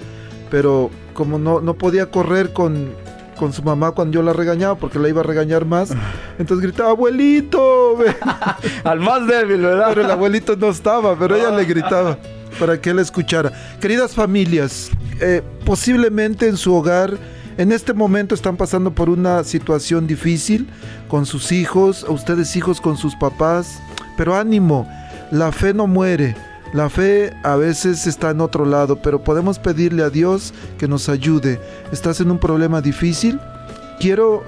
[0.49, 2.89] pero como no, no podía correr con,
[3.37, 5.91] con su mamá cuando yo la regañaba, porque la iba a regañar más,
[6.39, 8.15] entonces gritaba, abuelito, ven".
[8.83, 9.87] Al más débil, ¿verdad?
[9.89, 12.17] pero el abuelito no estaba, pero ella le gritaba
[12.59, 13.51] para que él escuchara.
[13.79, 14.89] Queridas familias,
[15.21, 17.17] eh, posiblemente en su hogar
[17.57, 20.67] en este momento están pasando por una situación difícil
[21.07, 23.79] con sus hijos, o ustedes hijos con sus papás,
[24.17, 24.87] pero ánimo,
[25.31, 26.35] la fe no muere.
[26.73, 31.07] La fe a veces está en otro lado, pero podemos pedirle a Dios que nos
[31.07, 31.59] ayude.
[31.93, 33.39] ¿Estás en un problema difícil?
[33.99, 34.43] Quiero,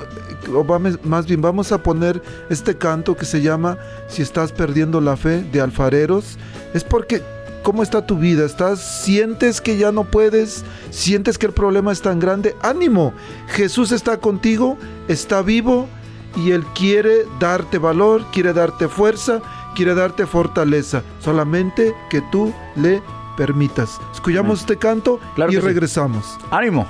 [0.53, 3.77] o más bien vamos a poner este canto que se llama
[4.09, 6.37] Si estás perdiendo la fe de alfareros.
[6.73, 7.21] Es porque,
[7.67, 8.45] ¿cómo está tu vida?
[8.45, 10.63] ¿Estás, sientes que ya no puedes?
[10.89, 12.55] ¿Sientes que el problema es tan grande?
[12.61, 13.13] Ánimo,
[13.49, 14.77] Jesús está contigo,
[15.09, 15.89] está vivo
[16.37, 19.41] y Él quiere darte valor, quiere darte fuerza,
[19.75, 21.03] quiere darte fortaleza.
[21.19, 23.01] Solamente que tú le
[23.35, 23.99] permitas.
[24.13, 25.59] Escuchamos este canto Claro y sí.
[25.59, 26.37] regresamos.
[26.49, 26.87] ¡Ánimo!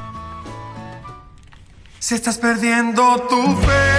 [1.97, 3.96] Si estás perdiendo tu fe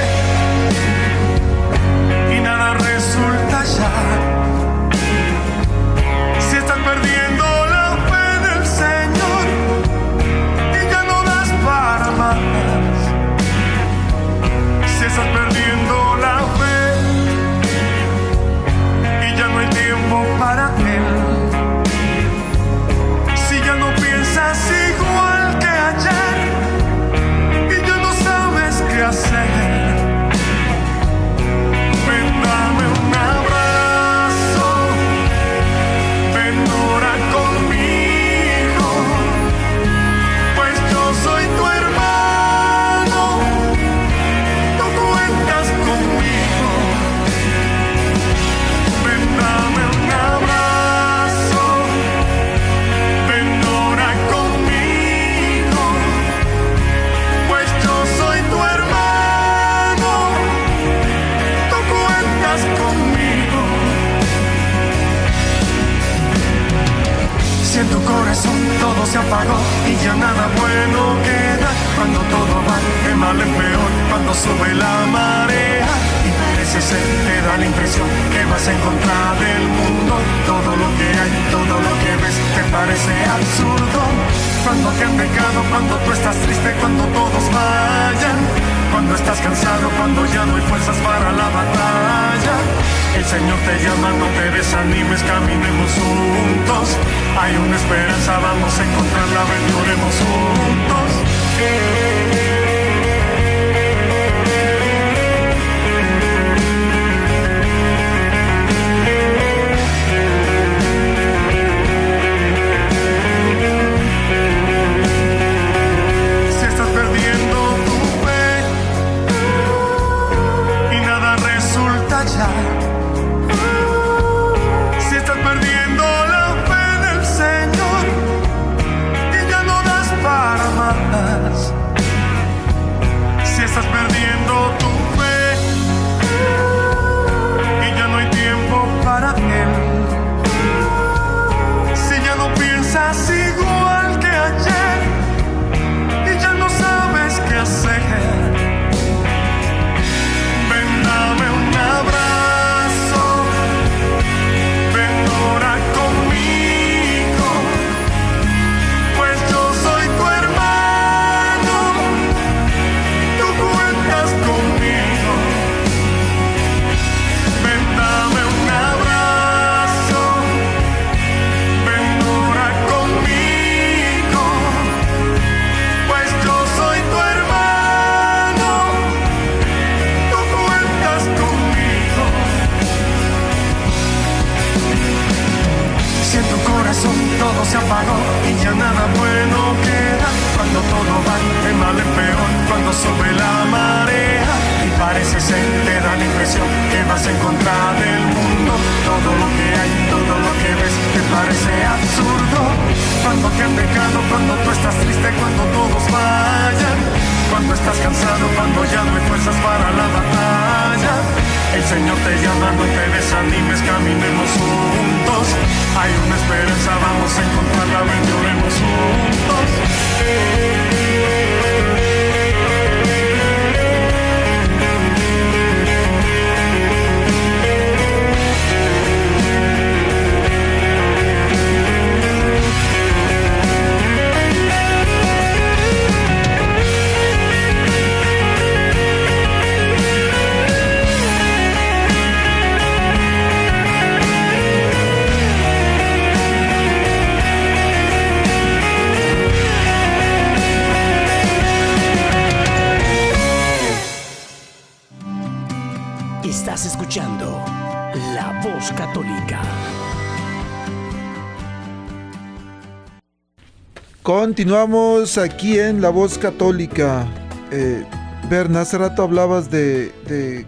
[264.59, 267.25] Continuamos aquí en La Voz Católica.
[267.71, 268.05] Eh,
[268.51, 270.66] Berna, hace rato hablabas de, de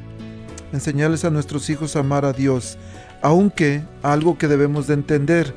[0.72, 2.78] enseñarles a nuestros hijos a amar a Dios,
[3.20, 5.52] aunque algo que debemos de entender,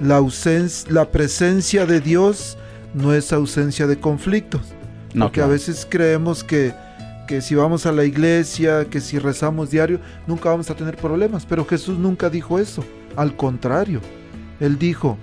[0.00, 2.56] la, ausencia, la presencia de Dios
[2.94, 4.62] no es ausencia de conflictos.
[5.12, 6.72] No, porque a veces creemos que,
[7.28, 11.44] que si vamos a la iglesia, que si rezamos diario, nunca vamos a tener problemas.
[11.44, 12.82] Pero Jesús nunca dijo eso.
[13.14, 14.00] Al contrario,
[14.58, 15.18] Él dijo,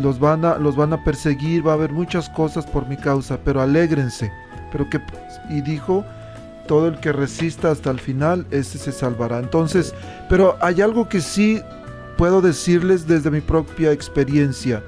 [0.00, 3.38] los van a, los van a perseguir, va a haber muchas cosas por mi causa,
[3.44, 4.32] pero alégrense.
[4.70, 5.00] Pero que,
[5.48, 6.04] y dijo,
[6.66, 9.38] todo el que resista hasta el final, ese se salvará.
[9.38, 9.94] Entonces,
[10.28, 11.62] pero hay algo que sí
[12.16, 14.82] puedo decirles desde mi propia experiencia.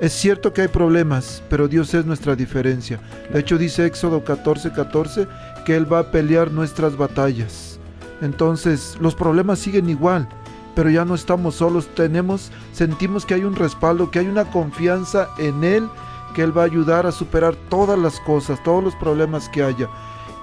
[0.00, 2.98] Es cierto que hay problemas, pero Dios es nuestra diferencia.
[3.30, 5.28] De hecho, dice Éxodo 14:14 14,
[5.66, 7.78] que Él va a pelear nuestras batallas.
[8.22, 10.26] Entonces, los problemas siguen igual,
[10.74, 11.88] pero ya no estamos solos.
[11.94, 15.88] Tenemos, sentimos que hay un respaldo, que hay una confianza en Él,
[16.34, 19.88] que Él va a ayudar a superar todas las cosas, todos los problemas que haya.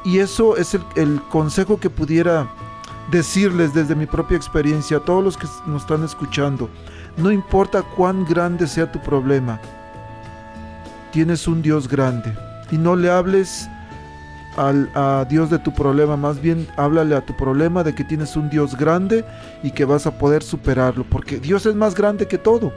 [0.03, 2.47] Y eso es el, el consejo que pudiera
[3.11, 6.69] decirles desde mi propia experiencia a todos los que nos están escuchando.
[7.15, 9.59] No importa cuán grande sea tu problema,
[11.11, 12.35] tienes un Dios grande.
[12.69, 13.69] Y no le hables
[14.57, 18.35] al, a Dios de tu problema, más bien háblale a tu problema de que tienes
[18.35, 19.23] un Dios grande
[19.63, 22.73] y que vas a poder superarlo, porque Dios es más grande que todo.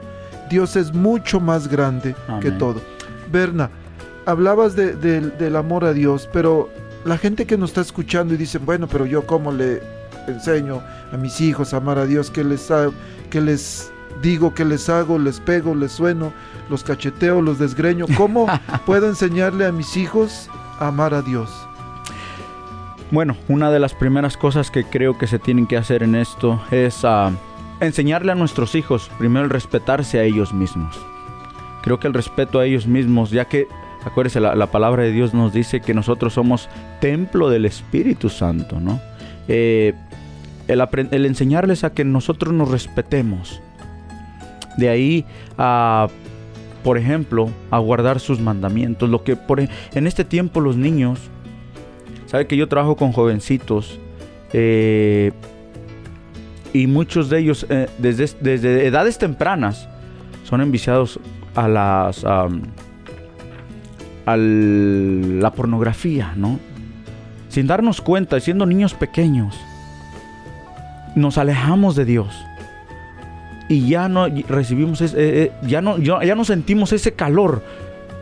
[0.49, 2.81] Dios es mucho más grande que todo.
[3.33, 3.71] Berna,
[4.27, 6.69] hablabas de- de- del amor a Dios, pero
[7.05, 9.81] la gente que nos está escuchando y dice, bueno, pero yo cómo le
[10.27, 10.83] enseño
[11.13, 12.91] a mis hijos a amar a Dios, que les, ha-
[13.31, 13.91] que les
[14.23, 16.33] digo, que les hago, les pego, les sueno,
[16.69, 18.07] los cacheteo, los desgreño.
[18.17, 18.47] ¿Cómo
[18.87, 20.51] puedo enseñarle a mis hijos
[20.81, 21.49] a amar a Dios?
[23.11, 26.63] Bueno, una de las primeras cosas que creo que se tienen que hacer en esto
[26.71, 27.33] es ah,
[27.81, 30.97] enseñarle a nuestros hijos primero el respetarse a ellos mismos.
[31.83, 33.67] Creo que el respeto a ellos mismos, ya que,
[34.05, 36.69] acuérdense, la, la palabra de Dios nos dice que nosotros somos
[37.01, 39.01] templo del Espíritu Santo, ¿no?
[39.49, 39.95] Eh,
[40.69, 43.61] el enseñarles a que nosotros nos respetemos.
[44.77, 45.25] De ahí
[45.59, 46.07] a,
[46.85, 49.11] por ejemplo, a guardar sus mandamientos.
[49.11, 51.19] Lo que por, e- en este tiempo los niños,
[52.31, 53.99] sabe que yo trabajo con jovencitos
[54.53, 55.33] eh,
[56.73, 59.89] y muchos de ellos eh, desde, desde edades tempranas
[60.45, 61.19] son enviciados
[61.57, 62.49] a las a
[64.37, 66.59] la pornografía, ¿no?
[67.49, 69.59] Sin darnos cuenta, siendo niños pequeños,
[71.17, 72.29] nos alejamos de Dios
[73.69, 77.65] y ya no recibimos, ese- eh, ya no, ya, ya no sentimos ese calor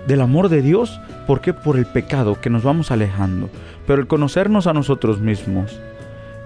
[0.07, 0.99] del amor de Dios.
[1.27, 1.53] ¿Por qué?
[1.53, 3.51] Por el pecado que nos vamos alejando.
[3.89, 5.81] Pero el conocernos a nosotros mismos,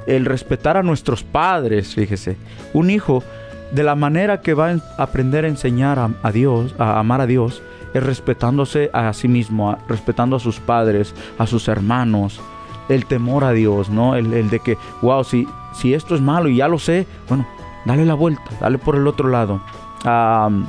[0.07, 2.37] el respetar a nuestros padres, fíjese,
[2.73, 3.25] un hijo
[3.73, 7.61] de la manera que va a aprender a enseñar a, Dios, a amar a Dios,
[7.95, 12.41] es respetándose a sí mismo, respetando a sus padres, a sus hermanos,
[12.89, 14.15] el temor a Dios, ¿no?
[14.15, 17.45] El, de que, wow, si, si esto es malo y ya lo sé, bueno,
[17.85, 19.61] dale la vuelta, dale por el otro lado.
[20.05, 20.65] Am,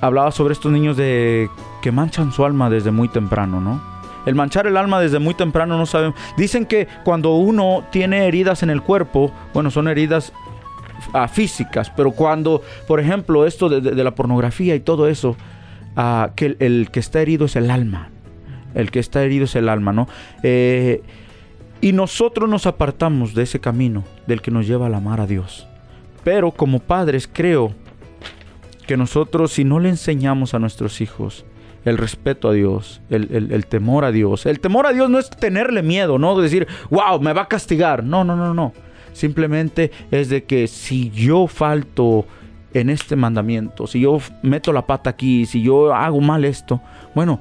[0.00, 1.50] hablaba sobre estos niños de
[1.82, 3.89] que manchan su alma desde muy temprano, ¿no?
[4.26, 6.18] El manchar el alma desde muy temprano no sabemos.
[6.36, 10.32] Dicen que cuando uno tiene heridas en el cuerpo, bueno, son heridas
[11.12, 15.36] ah, físicas, pero cuando, por ejemplo, esto de, la pornografía y todo eso,
[15.96, 18.10] ah, que el, el que está herido es el alma.
[18.74, 20.08] El que está herido es el alma, ¿no?
[20.42, 21.02] Eh,
[21.80, 25.66] y nosotros nos apartamos de ese camino del que nos lleva al amar a Dios.
[26.22, 27.72] Pero como padres creo
[28.86, 31.44] que nosotros si no le enseñamos a nuestros hijos
[31.84, 34.46] el respeto a Dios, el, el- temor a Dios.
[34.46, 38.04] El temor a Dios no es tenerle miedo, no decir, wow, me va a castigar.
[38.04, 38.72] No, no, no, no.
[39.12, 42.26] Simplemente es de que si yo falto
[42.72, 46.80] en este mandamiento, si yo meto la pata aquí, si yo hago mal esto,
[47.14, 47.40] bueno,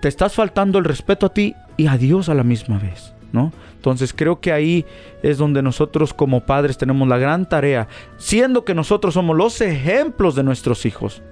[0.00, 3.52] te estás faltando el respeto a ti y a Dios a la misma vez, ¿no?
[3.74, 4.84] Entonces creo que ahí
[5.22, 7.88] es donde nosotros como padres tenemos la gran tarea,
[8.18, 11.22] siendo que nosotros somos los ejemplos de nuestros hijos.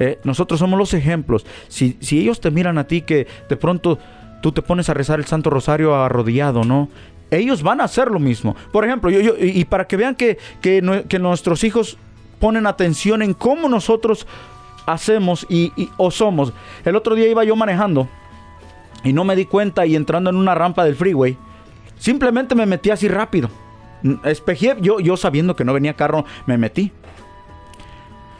[0.00, 1.46] Eh, nosotros somos los ejemplos.
[1.68, 3.98] Si, si ellos te miran a ti que de pronto
[4.42, 6.88] tú te pones a rezar el Santo Rosario arrodillado, ¿no?
[7.30, 8.54] Ellos van a hacer lo mismo.
[8.72, 11.96] Por ejemplo, yo, yo- y para que vean que, que, que nuestros hijos
[12.40, 14.26] ponen atención en cómo nosotros
[14.86, 16.52] hacemos y, y- o somos.
[16.84, 18.08] El otro día iba yo manejando
[19.02, 21.36] y no me di cuenta y entrando en una rampa del freeway,
[21.98, 23.48] simplemente me metí así rápido.
[24.02, 26.92] Mm, Espejé, yo, yo sabiendo que no venía carro, me metí.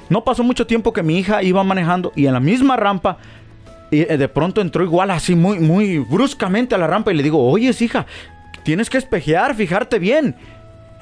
[0.09, 3.19] No pasó mucho tiempo que mi hija iba manejando y en la misma rampa
[3.91, 7.23] y eh, de pronto entró igual así muy muy bruscamente a la rampa y le
[7.23, 8.07] digo, "Oye, hija,
[8.65, 10.35] tienes que espejear, fijarte bien."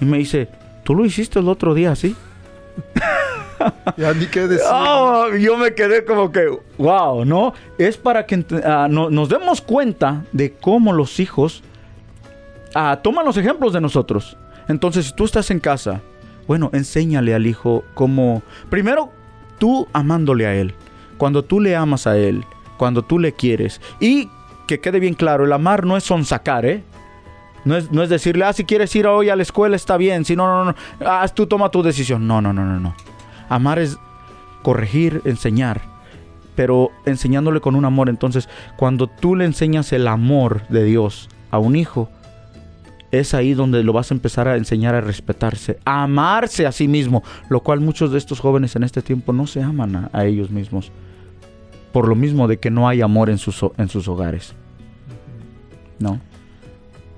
[0.00, 0.48] Y me dice,
[0.84, 2.14] "¿Tú lo hiciste el otro día así?"
[3.96, 4.66] Ya ni qué decir.
[4.68, 6.48] Oh, yo me quedé como que,
[6.78, 7.54] wow, ¿no?
[7.78, 11.62] Es para que ah, no- nos demos cuenta de cómo los hijos
[12.74, 14.36] ah, toman los ejemplos de nosotros.
[14.68, 16.00] Entonces, si tú estás en casa,
[16.46, 19.10] bueno, enséñale al hijo cómo, primero,
[19.58, 20.74] tú amándole a él,
[21.18, 22.44] cuando tú le amas a él,
[22.76, 23.80] cuando tú le quieres.
[24.00, 24.28] Y
[24.66, 26.82] que quede bien claro, el amar no es sonsacar, ¿eh?
[27.64, 30.24] No es, no es decirle, ah, si quieres ir hoy a la escuela está bien,
[30.24, 30.74] si no, no, no,
[31.06, 32.26] ah, tú toma tu decisión.
[32.26, 32.94] No, no, no, no, no.
[33.48, 33.98] Amar es
[34.62, 35.82] corregir, enseñar,
[36.56, 38.08] pero enseñándole con un amor.
[38.08, 42.08] Entonces, cuando tú le enseñas el amor de Dios a un hijo,
[43.12, 46.88] es ahí donde lo vas a empezar a enseñar a respetarse, a amarse a sí
[46.88, 50.24] mismo, lo cual muchos de estos jóvenes en este tiempo no se aman a, a
[50.24, 50.90] ellos mismos,
[51.92, 54.54] por lo mismo de que no hay amor en sus, en sus hogares.
[55.98, 56.20] ¿No?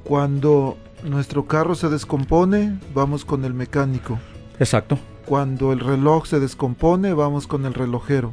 [0.02, 4.18] Cuando nuestro carro se descompone, vamos con el mecánico.
[4.58, 4.98] Exacto.
[5.26, 8.32] Cuando el reloj se descompone, vamos con el relojero.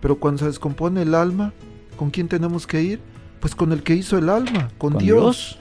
[0.00, 1.52] Pero cuando se descompone el alma,
[1.96, 3.00] ¿con quién tenemos que ir?
[3.40, 5.58] Pues con el que hizo el alma, con, Con Dios.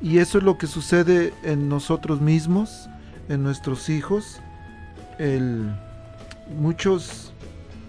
[0.00, 2.88] Y eso es lo que sucede en nosotros mismos,
[3.28, 4.40] en nuestros hijos.
[5.18, 5.70] El,
[6.56, 7.32] muchos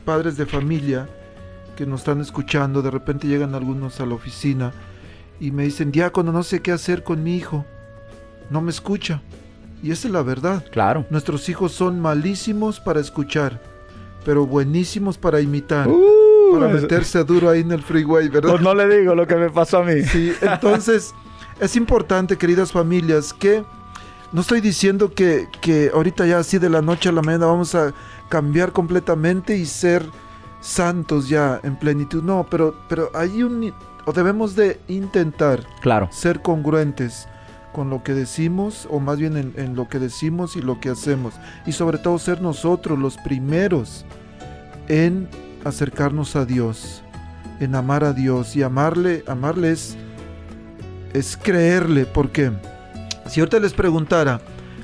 [0.06, 1.10] padres de familia
[1.76, 4.72] que nos están escuchando, de repente llegan algunos a la oficina
[5.40, 7.66] y me dicen, diácono, no sé qué hacer con mi hijo.
[8.50, 9.22] No me escucha.
[9.84, 10.66] Y esa es la verdad.
[10.72, 11.06] Claro.
[11.10, 13.62] Nuestros hijos son malísimos para escuchar,
[14.24, 15.90] pero buenísimos para imitar.
[16.52, 18.52] para meterse duro ahí en el freeway, ¿verdad?
[18.52, 20.04] Pues no le digo lo que me pasó a mí.
[20.04, 21.14] Sí, entonces
[21.60, 23.64] es importante, queridas familias, que
[24.32, 27.76] no estoy diciendo que, que ahorita ya así de la noche a la mañana vamos
[27.76, 27.94] a
[28.30, 30.06] cambiar completamente y ser
[30.62, 32.24] santos ya en plenitud.
[32.24, 33.74] No, pero, pero hay un...
[34.06, 36.10] o debemos de intentar Claro.
[36.12, 37.28] ser congruentes
[37.72, 40.90] con lo que decimos, o más bien en, en lo que decimos y lo que
[40.90, 41.34] hacemos.
[41.66, 44.06] Y sobre todo ser nosotros los primeros
[44.88, 45.28] en
[45.66, 47.04] acercarnos a Dios,
[47.60, 48.56] en amar a Dios.
[48.56, 49.98] Y amarle, amarle es,
[51.16, 52.52] es creerle, porque
[53.28, 54.40] Si ahorita les preguntara,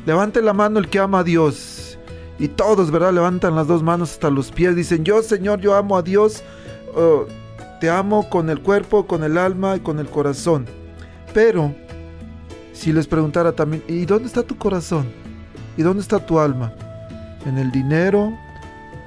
[0.06, 2.00] levante la mano el que ama a Dios.
[2.40, 3.14] Y todos, ¿verdad?
[3.14, 4.76] Levantan las dos manos hasta los pies.
[4.76, 6.42] Dicen, yo Señor, yo amo a Dios.
[7.80, 10.66] Te amo con el cuerpo, con el alma y con el corazón.
[11.36, 11.76] Pero,
[12.74, 15.08] si les preguntara también, ¿y dónde está tu corazón?
[15.78, 16.74] ¿Y dónde está tu alma?
[17.46, 18.34] ¿En el dinero?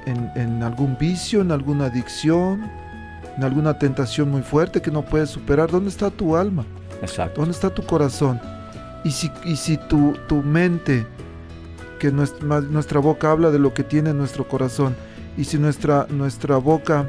[0.07, 1.41] ¿En, en algún vicio?
[1.41, 2.71] ¿En alguna adicción?
[3.37, 5.71] ¿En alguna tentación muy fuerte que no puedes superar?
[5.71, 6.65] ¿Dónde está tu alma?
[7.03, 7.41] Exacto.
[7.41, 8.41] ¿Dónde está tu corazón?
[9.05, 11.07] Y si, y si tu, tu mente,
[11.99, 14.97] que nuestra, boca habla de lo que tiene nuestro corazón,
[15.37, 17.07] y si nuestra, nuestra boca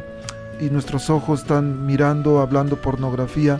[0.59, 3.59] y nuestros ojos están mirando, hablando pornografía,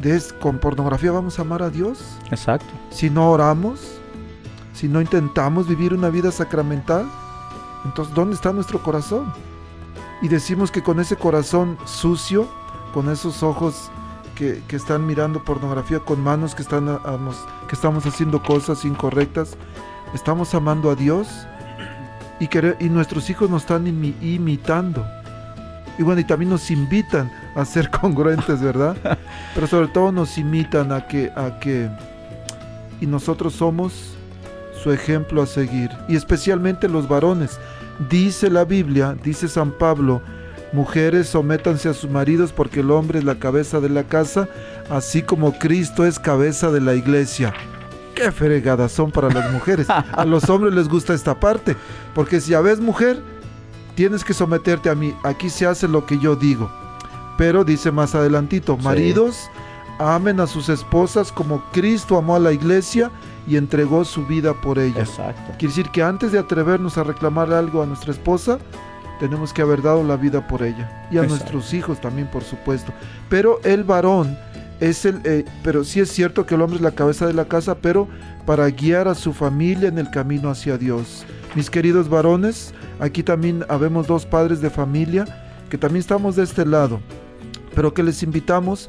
[0.00, 1.98] de es- con pornografía vamos a amar a Dios.
[2.30, 2.66] Exacto.
[2.90, 3.80] Si no oramos,
[4.72, 7.04] si no intentamos vivir una vida sacramental,
[7.84, 9.32] entonces ¿dónde está nuestro corazón?
[10.22, 12.48] Y decimos que con ese corazón sucio,
[12.94, 13.90] con esos ojos
[14.40, 16.98] que, que están mirando pornografía, con manos que, están, a-
[17.68, 19.54] que estamos haciendo cosas incorrectas,
[20.14, 21.28] estamos amando a Dios
[22.40, 25.06] y, quere- y nuestros hijos nos están imi- imitando.
[25.98, 28.96] Y bueno, y también nos invitan a ser congruentes, ¿verdad?
[29.54, 31.90] Pero sobre todo nos imitan a que, a que,
[32.98, 34.14] y nosotros somos
[34.82, 35.90] su ejemplo a seguir.
[36.08, 37.60] Y especialmente los varones.
[38.08, 40.22] Dice la Biblia, dice San Pablo,
[40.72, 44.48] mujeres sométanse a sus maridos porque el hombre es la cabeza de la casa,
[44.88, 47.52] así como Cristo es cabeza de la iglesia.
[48.14, 49.88] Qué fregadas son para las mujeres.
[49.88, 51.76] A los hombres les gusta esta parte,
[52.14, 53.20] porque si ya ves mujer,
[53.94, 55.14] tienes que someterte a mí.
[55.24, 56.70] Aquí se hace lo que yo digo.
[57.38, 58.84] Pero dice más adelantito, Sí.
[58.84, 59.48] maridos,
[59.98, 63.10] amen a sus esposas como Cristo amó a la iglesia
[63.46, 65.00] y entregó su vida por ella.
[65.00, 65.52] Exacto.
[65.58, 68.58] Quiere decir que antes de atrevernos a reclamar algo a nuestra esposa,
[69.20, 71.06] tenemos que haber dado la vida por ella.
[71.10, 71.28] Y a Exacto.
[71.28, 72.92] nuestros hijos también, por supuesto.
[73.28, 74.36] Pero el varón
[74.80, 75.20] es el...
[75.24, 78.08] eh, pero sí es cierto que el hombre es la cabeza de la casa, pero
[78.46, 81.24] para guiar a su familia en el camino hacia Dios.
[81.54, 85.26] Mis queridos varones, aquí también habemos dos padres de familia
[85.68, 87.00] que también estamos de este lado,
[87.74, 88.88] pero que les invitamos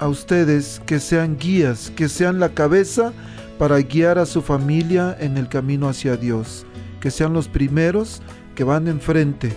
[0.00, 3.12] a ustedes que sean guías, que sean la cabeza
[3.58, 6.66] para guiar a su familia en el camino hacia Dios.
[7.00, 8.20] Que sean los primeros
[8.56, 9.52] que van enfrente,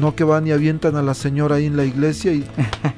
[0.00, 2.44] no que van y avientan a la señora ahí en la iglesia y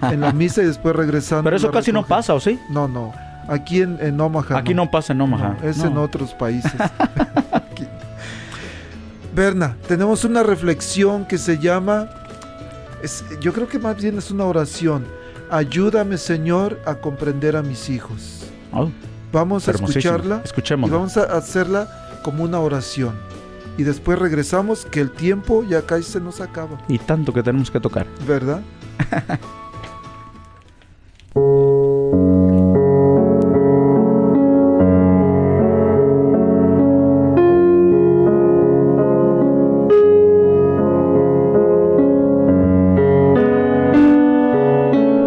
[0.00, 1.44] en la misa y después regresando.
[1.44, 2.58] Pero eso casi no pasa, ¿o sí?
[2.70, 3.12] No, no.
[3.48, 4.56] Aquí en, en Omaha.
[4.56, 5.56] Aquí no pasa en Omaha.
[5.60, 5.86] No, es No.
[5.88, 6.72] en otros países.
[9.34, 12.08] Berna, tenemos una reflexión que se llama,
[13.02, 15.04] es- yo creo que más bien es una oración.
[15.50, 18.44] Ayúdame, Señor, a comprender a mis hijos.
[18.72, 18.90] Oh,
[19.32, 20.94] Vamos a escucharla y Escuchémosla.
[20.96, 21.88] vamos a hacerla
[22.22, 23.14] como una oración.
[23.78, 27.70] Y después regresamos, que el tiempo ya casi se nos acaba, Y tanto que tenemos
[27.70, 28.06] que tocar.
[28.26, 28.62] ¿verdad?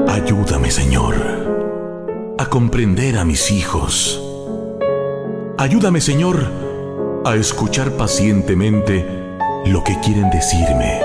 [0.07, 1.15] Ayúdame, Señor,
[2.37, 4.21] a comprender a mis hijos.
[5.57, 6.64] Ayúdame, Señor,
[7.26, 9.03] a escuchar pacientemente
[9.65, 11.01] lo que quieren decirme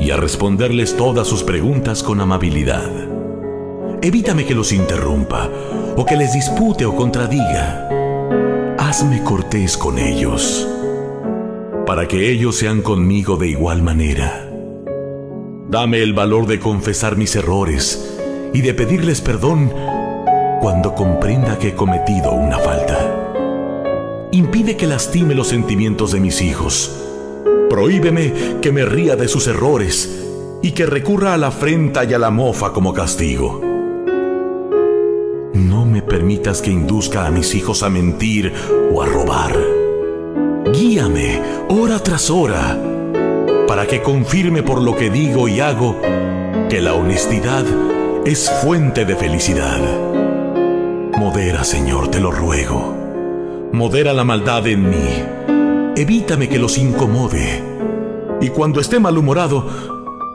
[0.00, 2.90] y a responderles todas sus preguntas con amabilidad.
[4.02, 5.48] Evítame que los interrumpa
[5.96, 7.88] o que les dispute o contradiga.
[8.76, 10.66] Hazme cortés con ellos,
[11.86, 14.50] para que ellos sean conmigo de igual manera.
[15.68, 18.18] Dame el valor de confesar mis errores
[18.52, 19.72] y de pedirles perdón
[20.60, 22.79] cuando comprenda que he cometido una falta.
[24.40, 26.90] Impide que lastime los sentimientos de mis hijos.
[27.68, 28.32] Prohíbeme
[28.62, 30.24] que me ría de sus errores
[30.62, 33.60] y que recurra a la afrenta y a la mofa como castigo.
[35.52, 38.50] No me permitas que induzca a mis hijos a mentir
[38.90, 39.54] o a robar.
[40.72, 42.80] Guíame hora tras hora
[43.68, 46.00] para que confirme por lo que digo y hago
[46.70, 47.66] que la honestidad
[48.24, 49.80] es fuente de felicidad.
[51.18, 52.99] Modera, Señor, te lo ruego.
[53.72, 55.94] Modera la maldad en mí.
[55.96, 57.62] Evítame que los incomode.
[58.40, 59.66] Y cuando esté malhumorado,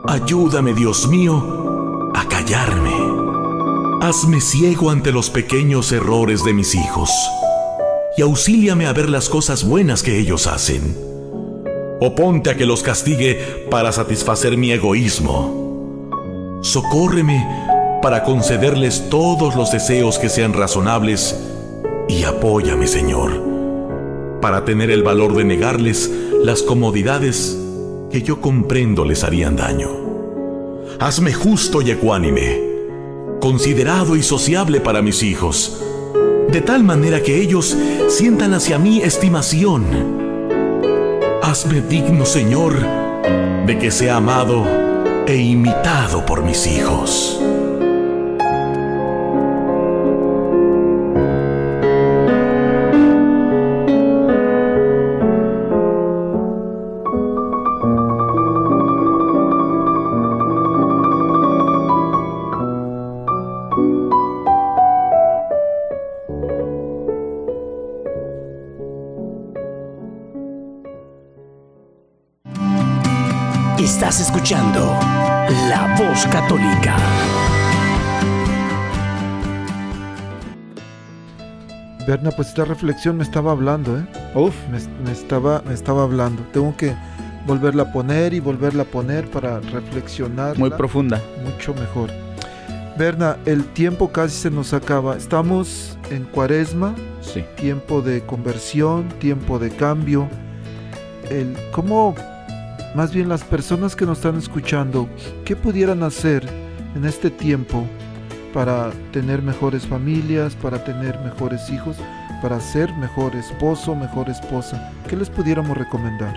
[0.08, 2.94] ayúdame, Dios mío, a callarme.
[4.00, 7.10] Hazme ciego ante los pequeños errores de mis hijos.
[8.16, 11.06] Y auxíliame a ver las cosas buenas que ellos hacen
[12.00, 16.60] o ponte a que los castigue para satisfacer mi egoísmo.
[16.62, 17.46] Socórreme
[18.02, 21.55] para concederles todos los deseos que sean razonables
[22.08, 23.42] y apóyame, Señor,
[24.40, 26.10] para tener el valor de negarles
[26.42, 27.58] las comodidades
[28.10, 29.88] que yo comprendo les harían daño.
[31.00, 32.62] Hazme justo y ecuánime,
[33.40, 35.82] considerado y sociable para mis hijos,
[36.50, 37.76] de tal manera que ellos
[38.08, 39.84] sientan hacia mí estimación.
[41.42, 42.74] Hazme digno, Señor,
[43.66, 44.64] de que sea amado
[45.26, 47.40] e imitado por mis hijos.
[82.16, 84.06] Berna, pues esta reflexión me estaba hablando, ¿eh?
[84.34, 84.54] Uf.
[84.70, 86.42] Me, me estaba, me estaba hablando.
[86.50, 86.94] Tengo que
[87.46, 90.58] volverla a poner y volverla a poner para reflexionar.
[90.58, 91.20] Muy profunda.
[91.44, 92.10] Mucho mejor.
[92.96, 95.14] Berna, el tiempo casi se nos acaba.
[95.14, 97.44] Estamos en cuaresma, Sí.
[97.56, 100.26] tiempo de conversión, tiempo de cambio.
[101.28, 102.14] El, ¿Cómo,
[102.94, 105.06] más bien las personas que nos están escuchando,
[105.44, 106.48] qué pudieran hacer
[106.94, 107.84] en este tiempo
[108.56, 111.98] para tener mejores familias, para tener mejores hijos,
[112.40, 114.94] para ser mejor esposo, mejor esposa?
[115.06, 116.34] ¿Qué les pudiéramos recomendar?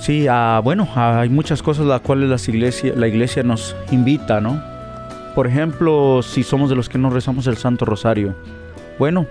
[0.00, 4.60] Sí, ah, bueno, hay muchas cosas las cuales las iglesia, la iglesia nos invita, ¿no?
[5.36, 8.34] Por ejemplo, si somos de los que no rezamos el Santo Rosario.
[8.98, 9.24] Bueno,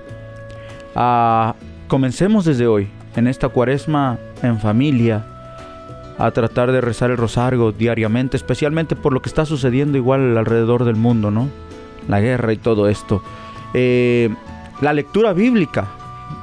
[0.95, 1.53] ah,
[1.89, 5.25] comencemos desde hoy, en esta cuaresma en familia,
[6.17, 10.85] a tratar de rezar el rosario diariamente, especialmente por lo que está sucediendo igual alrededor
[10.85, 11.49] del mundo, ¿no?
[12.07, 13.21] La guerra y todo esto.
[13.73, 14.33] Eh,
[14.81, 15.87] la lectura bíblica.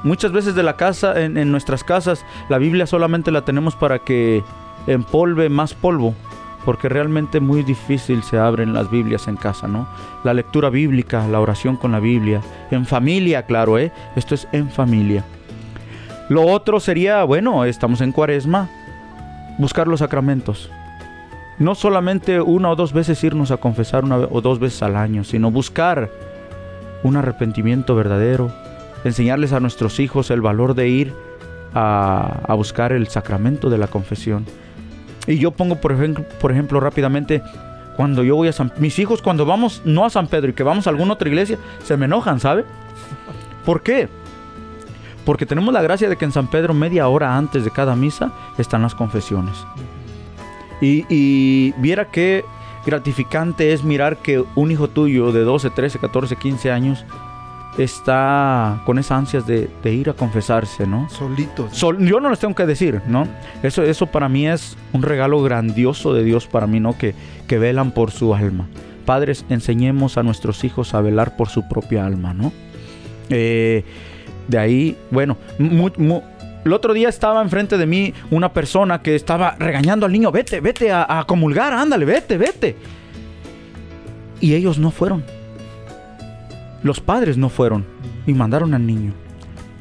[0.05, 4.01] Muchas veces de la casa, en, en nuestras casas, la Biblia solamente la tenemos para
[4.01, 4.43] que
[4.87, 6.14] empolve más polvo,
[6.64, 9.89] porque realmente muy difícil se abren las Biblias en casa, ¿no?
[10.25, 13.93] La lectura bíblica, la oración con la Biblia, en familia, claro, ¿eh?
[14.16, 15.25] Esto es en familia.
[16.29, 18.70] Lo otro sería, bueno, estamos en cuaresma,
[19.63, 20.71] buscar los sacramentos.
[21.59, 25.25] No solamente una o dos veces irnos a confesar una o dos veces al año,
[25.25, 26.11] sino buscar
[27.03, 28.53] un arrepentimiento verdadero,
[29.05, 31.15] enseñarles a nuestros hijos el valor de ir
[31.75, 34.45] a, buscar el sacramento de la confesión.
[35.27, 37.43] Y yo pongo, por ejemplo, por ejemplo, rápidamente,
[37.97, 38.73] cuando yo voy a San...
[38.79, 41.59] Mis hijos cuando vamos, no a San Pedro y que vamos a alguna otra iglesia,
[41.85, 42.65] se me enojan, ¿sabe?
[43.65, 44.09] ¿Por qué?
[45.25, 48.33] Porque tenemos la gracia de que en San Pedro, media hora antes de cada misa,
[48.59, 49.55] están las confesiones.
[50.81, 52.45] Y, y viera qué
[52.85, 57.05] gratificante es mirar que un hijo tuyo de 12, 13, 14, 15 años
[57.79, 61.09] está con esas ansias de, de ir a confesarse, ¿no?
[61.09, 61.73] Solitos.
[61.77, 63.27] Sol- yo no les tengo que decir, ¿no?
[63.62, 66.99] Eso, eso para mí es un regalo grandioso de Dios para mí, ¿no?
[66.99, 67.14] Que,
[67.47, 68.66] que velan por su alma.
[69.07, 72.53] Padres, enseñemos a nuestros hijos a velar por su propia alma, ¿no?
[73.31, 73.85] Eh,
[74.49, 76.22] de ahí, bueno, mu- mu-
[76.64, 80.61] el otro día estaba enfrente de mí una persona que estaba regañando al niño, vete,
[80.61, 82.76] vete a, a comulgar, ándale, vete, vete.
[84.40, 85.24] Y ellos no fueron.
[86.82, 87.84] Los padres no fueron
[88.26, 89.12] y mandaron al niño.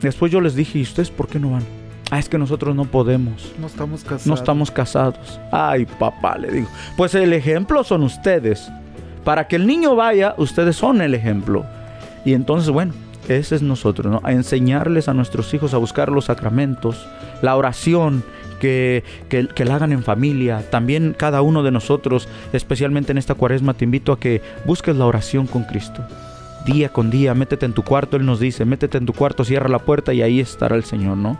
[0.02, 1.64] Después yo les dije, ¿y ustedes por qué no van?
[2.12, 3.54] Ah, es que nosotros no podemos.
[3.60, 4.28] No estamos casados.
[4.28, 5.40] No estamos casados.
[5.52, 6.68] Ay, papá, le digo.
[6.98, 8.70] Pues el ejemplo son ustedes.
[9.24, 11.66] Para que el niño vaya, ustedes son el ejemplo.
[12.26, 12.94] Y entonces, bueno,
[13.28, 14.22] ese es nosotros, ¿no?
[14.24, 17.08] A enseñarles a nuestros hijos a buscar los sacramentos,
[17.42, 18.24] la oración,
[18.62, 20.64] que, que, la hagan en familia.
[20.70, 25.08] También cada uno de nosotros, especialmente en esta cuaresma, te invito a que busques la
[25.08, 26.06] oración con Cristo.
[26.66, 29.68] Día con día, métete en tu cuarto, Él nos dice, métete en tu cuarto, cierra
[29.68, 31.38] la puerta y ahí estará el Señor, ¿no?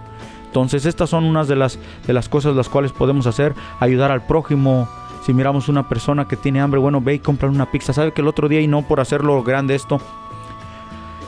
[0.48, 1.78] Entonces estas son unas de las,
[2.08, 4.90] de las cosas las cuales podemos hacer, ayudar al prójimo.
[5.24, 7.94] Si miramos una persona que tiene hambre, bueno, ve y compra una pizza.
[7.94, 10.02] ¿Sabe que el otro día, y no por hacerlo grande esto,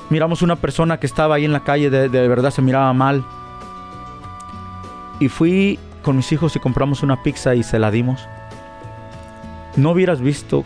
[0.10, 3.24] miramos una persona que estaba ahí en la calle, de, de verdad se miraba mal.
[5.20, 8.28] Y fui con mis hijos y compramos una pizza y se la dimos.
[9.76, 10.64] No hubieras visto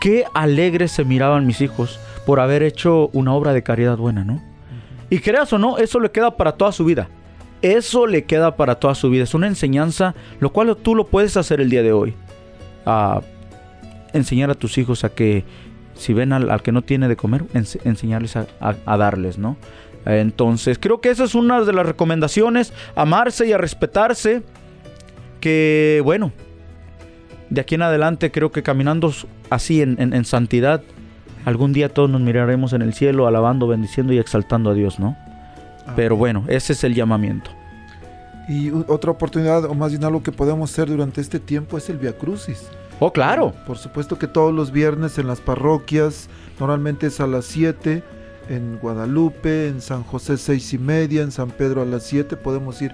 [0.00, 4.42] qué alegres se miraban mis hijos por haber hecho una obra de caridad buena, ¿no?
[5.10, 7.08] Y creas o no, eso le queda para toda su vida.
[7.60, 9.24] Eso le queda para toda su vida.
[9.24, 12.14] Es una enseñanza, lo cual tú lo puedes hacer el día de hoy.
[12.84, 13.20] A
[14.12, 15.44] enseñar a tus hijos a que
[15.94, 19.38] si ven al, al que no tiene de comer, ens- enseñarles a, a- a darles,
[19.38, 19.56] ¿no?
[20.04, 24.42] Entonces, creo que esa es una de las recomendaciones, amarse y a respetarse,
[25.40, 26.32] que bueno,
[27.50, 29.12] de aquí en adelante creo que caminando
[29.50, 30.82] así en, en- en santidad,
[31.44, 35.16] algún día todos nos miraremos en el cielo alabando, bendiciendo y exaltando a Dios, ¿no?
[35.96, 37.50] Pero bueno, ese es el llamamiento.
[38.48, 41.98] Y otra oportunidad, o más bien algo que podemos hacer durante este tiempo, es el
[41.98, 42.68] Via Crucis.
[43.04, 43.52] Oh, claro.
[43.66, 46.28] Por supuesto que todos los viernes en las parroquias,
[46.60, 48.04] normalmente es a las 7,
[48.48, 52.80] en Guadalupe, en San José seis y media, en San Pedro a las 7 podemos
[52.80, 52.92] ir.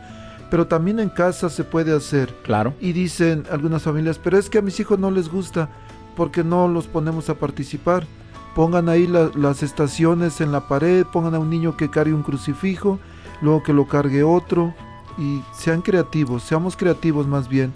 [0.51, 2.33] Pero también en casa se puede hacer.
[2.43, 2.73] Claro.
[2.81, 5.69] Y dicen algunas familias, pero es que a mis hijos no les gusta
[6.17, 8.07] porque no los ponemos a participar.
[8.55, 12.23] Pongan ahí la- las estaciones en la pared, pongan a un niño que cargue un
[12.23, 12.99] crucifijo,
[13.43, 14.73] luego que lo cargue otro.
[15.19, 17.75] Y sean creativos, seamos creativos más bien,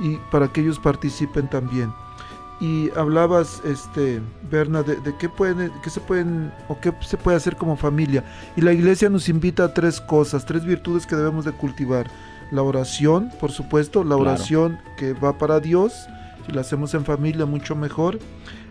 [0.00, 1.92] y para que ellos participen también.
[2.60, 4.20] Y hablabas, este,
[4.50, 8.24] Berna, de, de qué pueden, qué se pueden o qué se puede hacer como familia.
[8.56, 12.10] Y la iglesia nos invita a tres cosas, tres virtudes que debemos de cultivar.
[12.50, 14.22] La oración, por supuesto, la Claro.
[14.22, 15.92] oración que va para Dios,
[16.46, 18.18] si la hacemos en familia mucho mejor.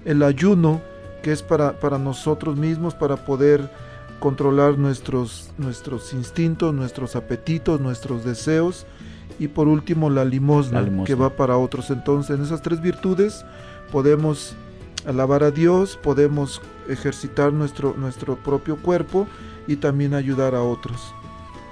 [0.03, 0.81] El ayuno,
[1.23, 3.71] que es para, para nosotros mismos, para poder
[4.19, 8.85] controlar nuestros, nuestros instintos, nuestros apetitos, nuestros deseos.
[9.39, 11.05] Y por último, la limosna, La limosna.
[11.05, 11.89] que va para otros.
[11.91, 13.45] Entonces, en esas tres virtudes
[13.91, 14.55] podemos
[15.05, 19.27] alabar a Dios, podemos ejercitar nuestro, nuestro propio cuerpo
[19.67, 21.13] y también ayudar a otros.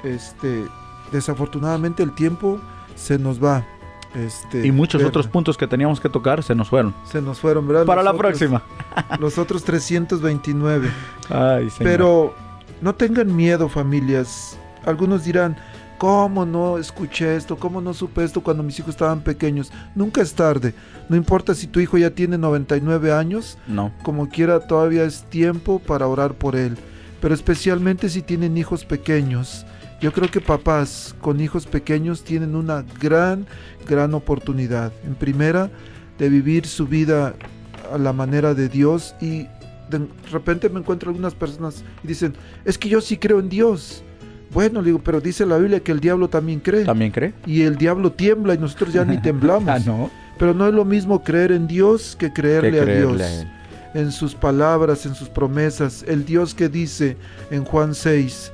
[0.03, 0.65] Este,
[1.11, 2.59] desafortunadamente el tiempo
[2.95, 3.65] se nos va.
[4.13, 6.93] Este, Y muchos otros puntos que teníamos que tocar se nos fueron.
[7.03, 7.85] se nos fueron, ¿verdad?
[7.85, 8.63] Para Los la otros- próxima.
[9.19, 10.89] Los otros 329.
[11.29, 11.91] Ay, señor.
[11.91, 12.33] Pero
[12.81, 14.57] no tengan miedo, familias.
[14.85, 15.57] Algunos dirán,
[15.97, 17.57] ¿cómo no escuché esto?
[17.57, 19.71] ¿Cómo no supe esto cuando mis hijos estaban pequeños?
[19.95, 20.73] Nunca es tarde.
[21.09, 23.91] No importa si tu hijo ya tiene 99 años, No.
[24.03, 26.77] como quiera, todavía es tiempo para orar por él.
[27.21, 29.65] Pero especialmente si tienen hijos pequeños.
[30.01, 33.47] Yo creo que papás con hijos pequeños tienen una gran,
[33.87, 34.91] gran oportunidad.
[35.05, 35.69] En primera,
[36.17, 37.33] de vivir su vida
[37.91, 39.47] a la manera de Dios y
[39.89, 42.33] de repente me encuentro algunas personas y dicen,
[42.65, 44.03] es que yo sí creo en Dios.
[44.53, 46.85] Bueno, le digo, pero dice la Biblia que el diablo también cree.
[46.85, 47.33] ¿También cree?
[47.45, 49.67] Y el diablo tiembla y nosotros ya ni temblamos.
[49.69, 50.09] Ah, no.
[50.37, 53.21] Pero no es lo mismo creer en Dios que creerle, Que a Dios.
[53.21, 53.47] a él.
[53.93, 56.03] En sus palabras, en sus promesas.
[56.07, 57.15] El Dios que dice
[57.51, 58.51] en Juan 6,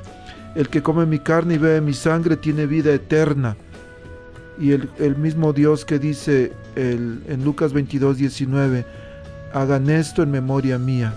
[0.56, 3.56] el que come mi carne y bebe mi sangre tiene vida eterna.
[4.60, 8.86] Y el, el mismo Dios que dice el- en Lucas 22, 19,
[9.54, 11.16] hagan esto en memoria mía.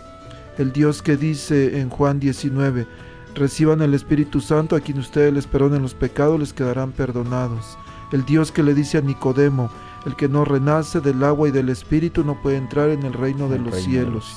[0.57, 2.87] El Dios que dice en Juan 19,
[3.35, 7.78] reciban el Espíritu Santo a quien ustedes les perdonen los pecados, les quedarán perdonados.
[8.12, 9.70] El Dios que le dice a Nicodemo,
[10.07, 13.49] el que no renace del agua y del Espíritu no puede entrar en el reino
[13.49, 14.35] de El los reino cielos.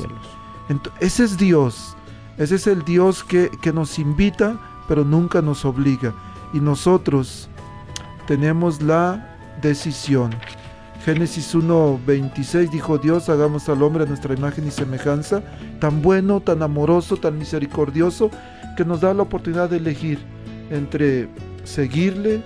[1.00, 1.96] ese es Dios.
[2.38, 6.14] Ese es el Dios que, que nos invita, pero nunca nos obliga.
[6.54, 7.50] Y nosotros
[8.28, 10.32] tenemos la decisión.
[11.04, 15.42] Génesis 1:26 dijo Dios, hagamos al hombre a nuestra imagen y semejanza,
[15.80, 18.30] tan bueno, tan amoroso, tan misericordioso,
[18.78, 20.20] que nos da la oportunidad de elegir
[20.70, 21.28] entre
[21.64, 22.42] seguirle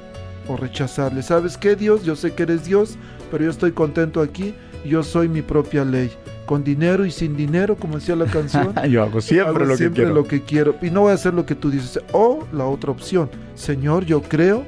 [0.47, 1.21] o rechazarle.
[1.21, 2.03] ¿Sabes qué, Dios?
[2.03, 2.95] Yo sé que eres Dios,
[3.29, 4.55] pero yo estoy contento aquí,
[4.85, 6.09] yo soy mi propia ley,
[6.45, 8.73] con dinero y sin dinero, como decía la canción.
[8.89, 10.75] Yo hago siempre Hago lo siempre que lo que quiero.
[10.81, 12.01] Y no voy a hacer lo que tú dices.
[12.11, 13.29] O la otra opción.
[13.55, 14.65] Señor, yo creo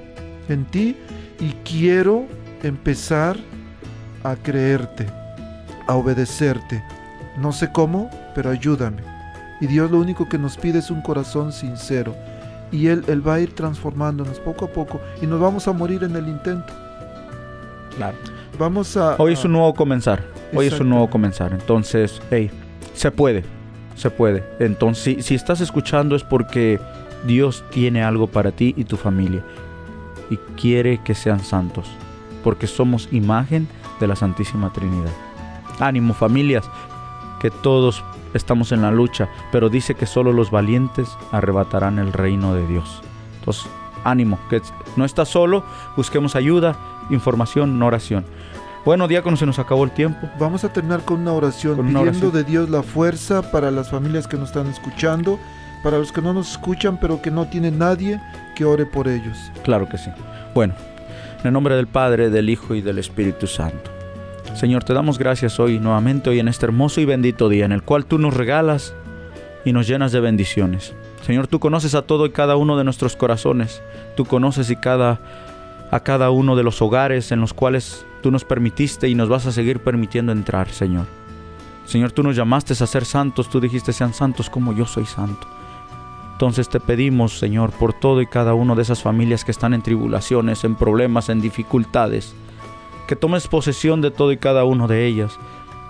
[0.48, 0.96] en ti
[1.42, 2.26] y quiero
[2.62, 3.36] empezar
[4.24, 5.08] a creerte,
[5.88, 6.82] a obedecerte.
[7.38, 9.13] No sé cómo, pero ayúdame.
[9.62, 12.16] Y Dios lo único que nos pide es un corazón sincero.
[12.72, 15.00] Y Él, Él va a ir transformándonos poco a poco.
[15.22, 16.74] Y nos vamos a morir en el intento.
[17.96, 18.18] Claro.
[18.58, 19.16] Vamos a...
[19.18, 20.24] Hoy es un nuevo comenzar.
[20.54, 21.54] Hoy es un nuevo comenzar.
[21.54, 22.52] Entonces, hey,
[22.94, 23.44] se puede.
[23.96, 24.44] Se puede.
[24.60, 26.80] Entonces, si, si estás escuchando es porque
[27.26, 29.44] Dios tiene algo para ti y tu familia.
[30.30, 31.88] Y quiere que sean santos.
[32.44, 33.68] Porque somos imagen
[34.00, 35.12] de la Santísima Trinidad.
[35.80, 36.66] Ánimo familias,
[37.40, 42.54] que todos estamos en la lucha, pero dice que solo los valientes arrebatarán el reino
[42.54, 43.02] de Dios.
[43.40, 43.66] Entonces,
[44.04, 44.62] ánimo, que
[44.96, 45.64] no estás solo,
[45.96, 46.76] busquemos ayuda,
[47.10, 48.26] información, no oración.
[48.86, 50.30] Bueno, diácono, se nos acabó el tiempo.
[50.40, 52.32] Vamos a terminar con una oración, Con una pidiendo oración.
[52.34, 55.40] de Dios la fuerza para las familias que nos están escuchando,
[55.84, 58.20] para los que no nos escuchan pero que no tienen nadie
[58.56, 59.38] que ore por ellos.
[59.64, 60.10] Claro que sí.
[60.54, 60.74] Bueno,
[61.40, 63.90] en el nombre del Padre, del Hijo y del Espíritu Santo.
[64.56, 67.82] Señor, te damos gracias hoy nuevamente, hoy en este hermoso y bendito día en el
[67.82, 68.94] cual tú nos regalas
[69.66, 70.94] y nos llenas de bendiciones.
[71.26, 73.82] Señor, tú conoces a todo y cada uno de nuestros corazones.
[74.16, 75.20] Tú conoces y cada,
[75.90, 79.48] a cada uno de los hogares en los cuales tú nos permitiste y nos vas
[79.48, 81.08] a seguir permitiendo entrar, Señor.
[81.86, 85.48] Señor, tú nos llamaste a ser santos, tú dijiste sean santos como yo soy santo.
[86.34, 89.82] Entonces te pedimos, Señor, por todo y cada uno de esas familias que están en
[89.82, 92.36] tribulaciones, en problemas, en dificultades,
[93.08, 95.38] que tomes posesión de todo y cada uno de ellas.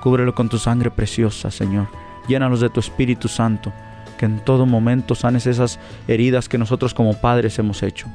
[0.02, 1.88] Cúbrelo con tu sangre preciosa, Señor.
[2.28, 3.72] Llénalos de tu Espíritu Santo,
[4.18, 8.08] que en todo momento sanes esas heridas que nosotros como padres hemos hecho.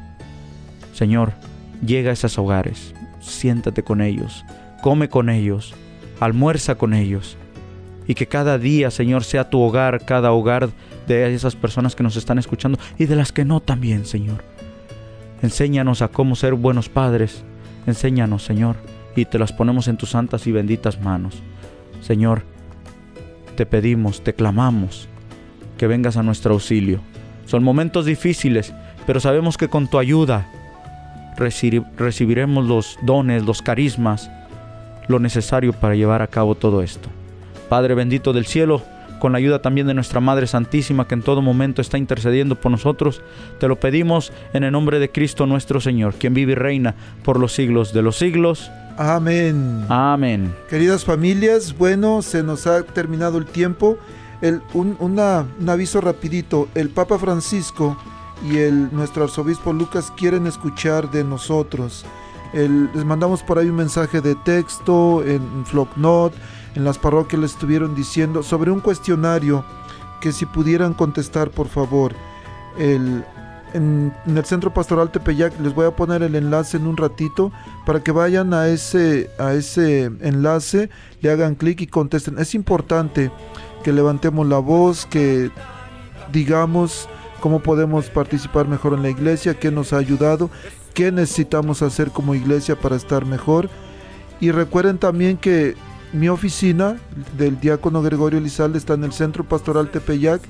[0.92, 1.32] Señor,
[1.84, 4.44] llega a esos hogares, siéntate con ellos,
[4.82, 5.74] come con ellos,
[6.20, 7.36] almuerza con ellos
[8.08, 10.70] y que cada día, Señor, sea tu hogar, cada hogar
[11.06, 14.42] de esas personas que nos están escuchando y de las que no también, Señor.
[15.42, 17.44] Enséñanos a cómo ser buenos padres.
[17.88, 18.76] Enséñanos, Señor,
[19.16, 21.42] y te las ponemos en tus santas y benditas manos.
[22.02, 22.42] Señor,
[23.56, 25.08] te pedimos, te clamamos
[25.78, 27.00] que vengas a nuestro auxilio.
[27.46, 28.74] Son momentos difíciles,
[29.06, 30.52] pero sabemos que con tu ayuda
[31.38, 34.30] recibiremos los dones, los carismas,
[35.06, 37.08] lo necesario para llevar a cabo todo esto.
[37.70, 38.82] Padre bendito del cielo,
[39.18, 42.70] con la ayuda también de nuestra Madre Santísima que en todo momento está intercediendo por
[42.70, 43.22] nosotros,
[43.58, 46.94] te lo pedimos en el nombre de Cristo nuestro Señor, quien vive y reina
[47.24, 48.70] por los siglos de los siglos.
[48.96, 49.84] Amén.
[49.88, 50.54] Amén.
[50.68, 53.98] Queridas familias, bueno, se nos ha terminado el tiempo.
[54.40, 57.96] El, un, un aviso rapidito, el Papa Francisco
[58.46, 62.04] y el, nuestro arzobispo Lucas quieren escuchar de nosotros.
[62.52, 66.32] les mandamos por ahí un mensaje de texto en Flocknot,
[66.78, 69.64] en las parroquias les estuvieron diciendo sobre un cuestionario
[70.20, 72.14] que si pudieran contestar por favor.
[72.78, 73.24] El,
[73.74, 77.50] en, el Centro Pastoral Tepeyac les voy a poner el enlace en un ratito
[77.84, 80.88] para que vayan a ese, a ese enlace,
[81.20, 82.38] le hagan clic y contesten.
[82.38, 83.32] Es importante
[83.82, 85.50] que levantemos la voz, que
[86.32, 87.08] digamos
[87.40, 90.48] cómo podemos participar mejor en la iglesia, qué nos ha ayudado,
[90.94, 93.68] qué necesitamos hacer como iglesia para estar mejor.
[94.40, 95.74] Y recuerden también que
[96.12, 96.96] mi oficina
[97.36, 100.40] del diácono Gregorio Lizalde está en el Centro Pastoral Tepeyac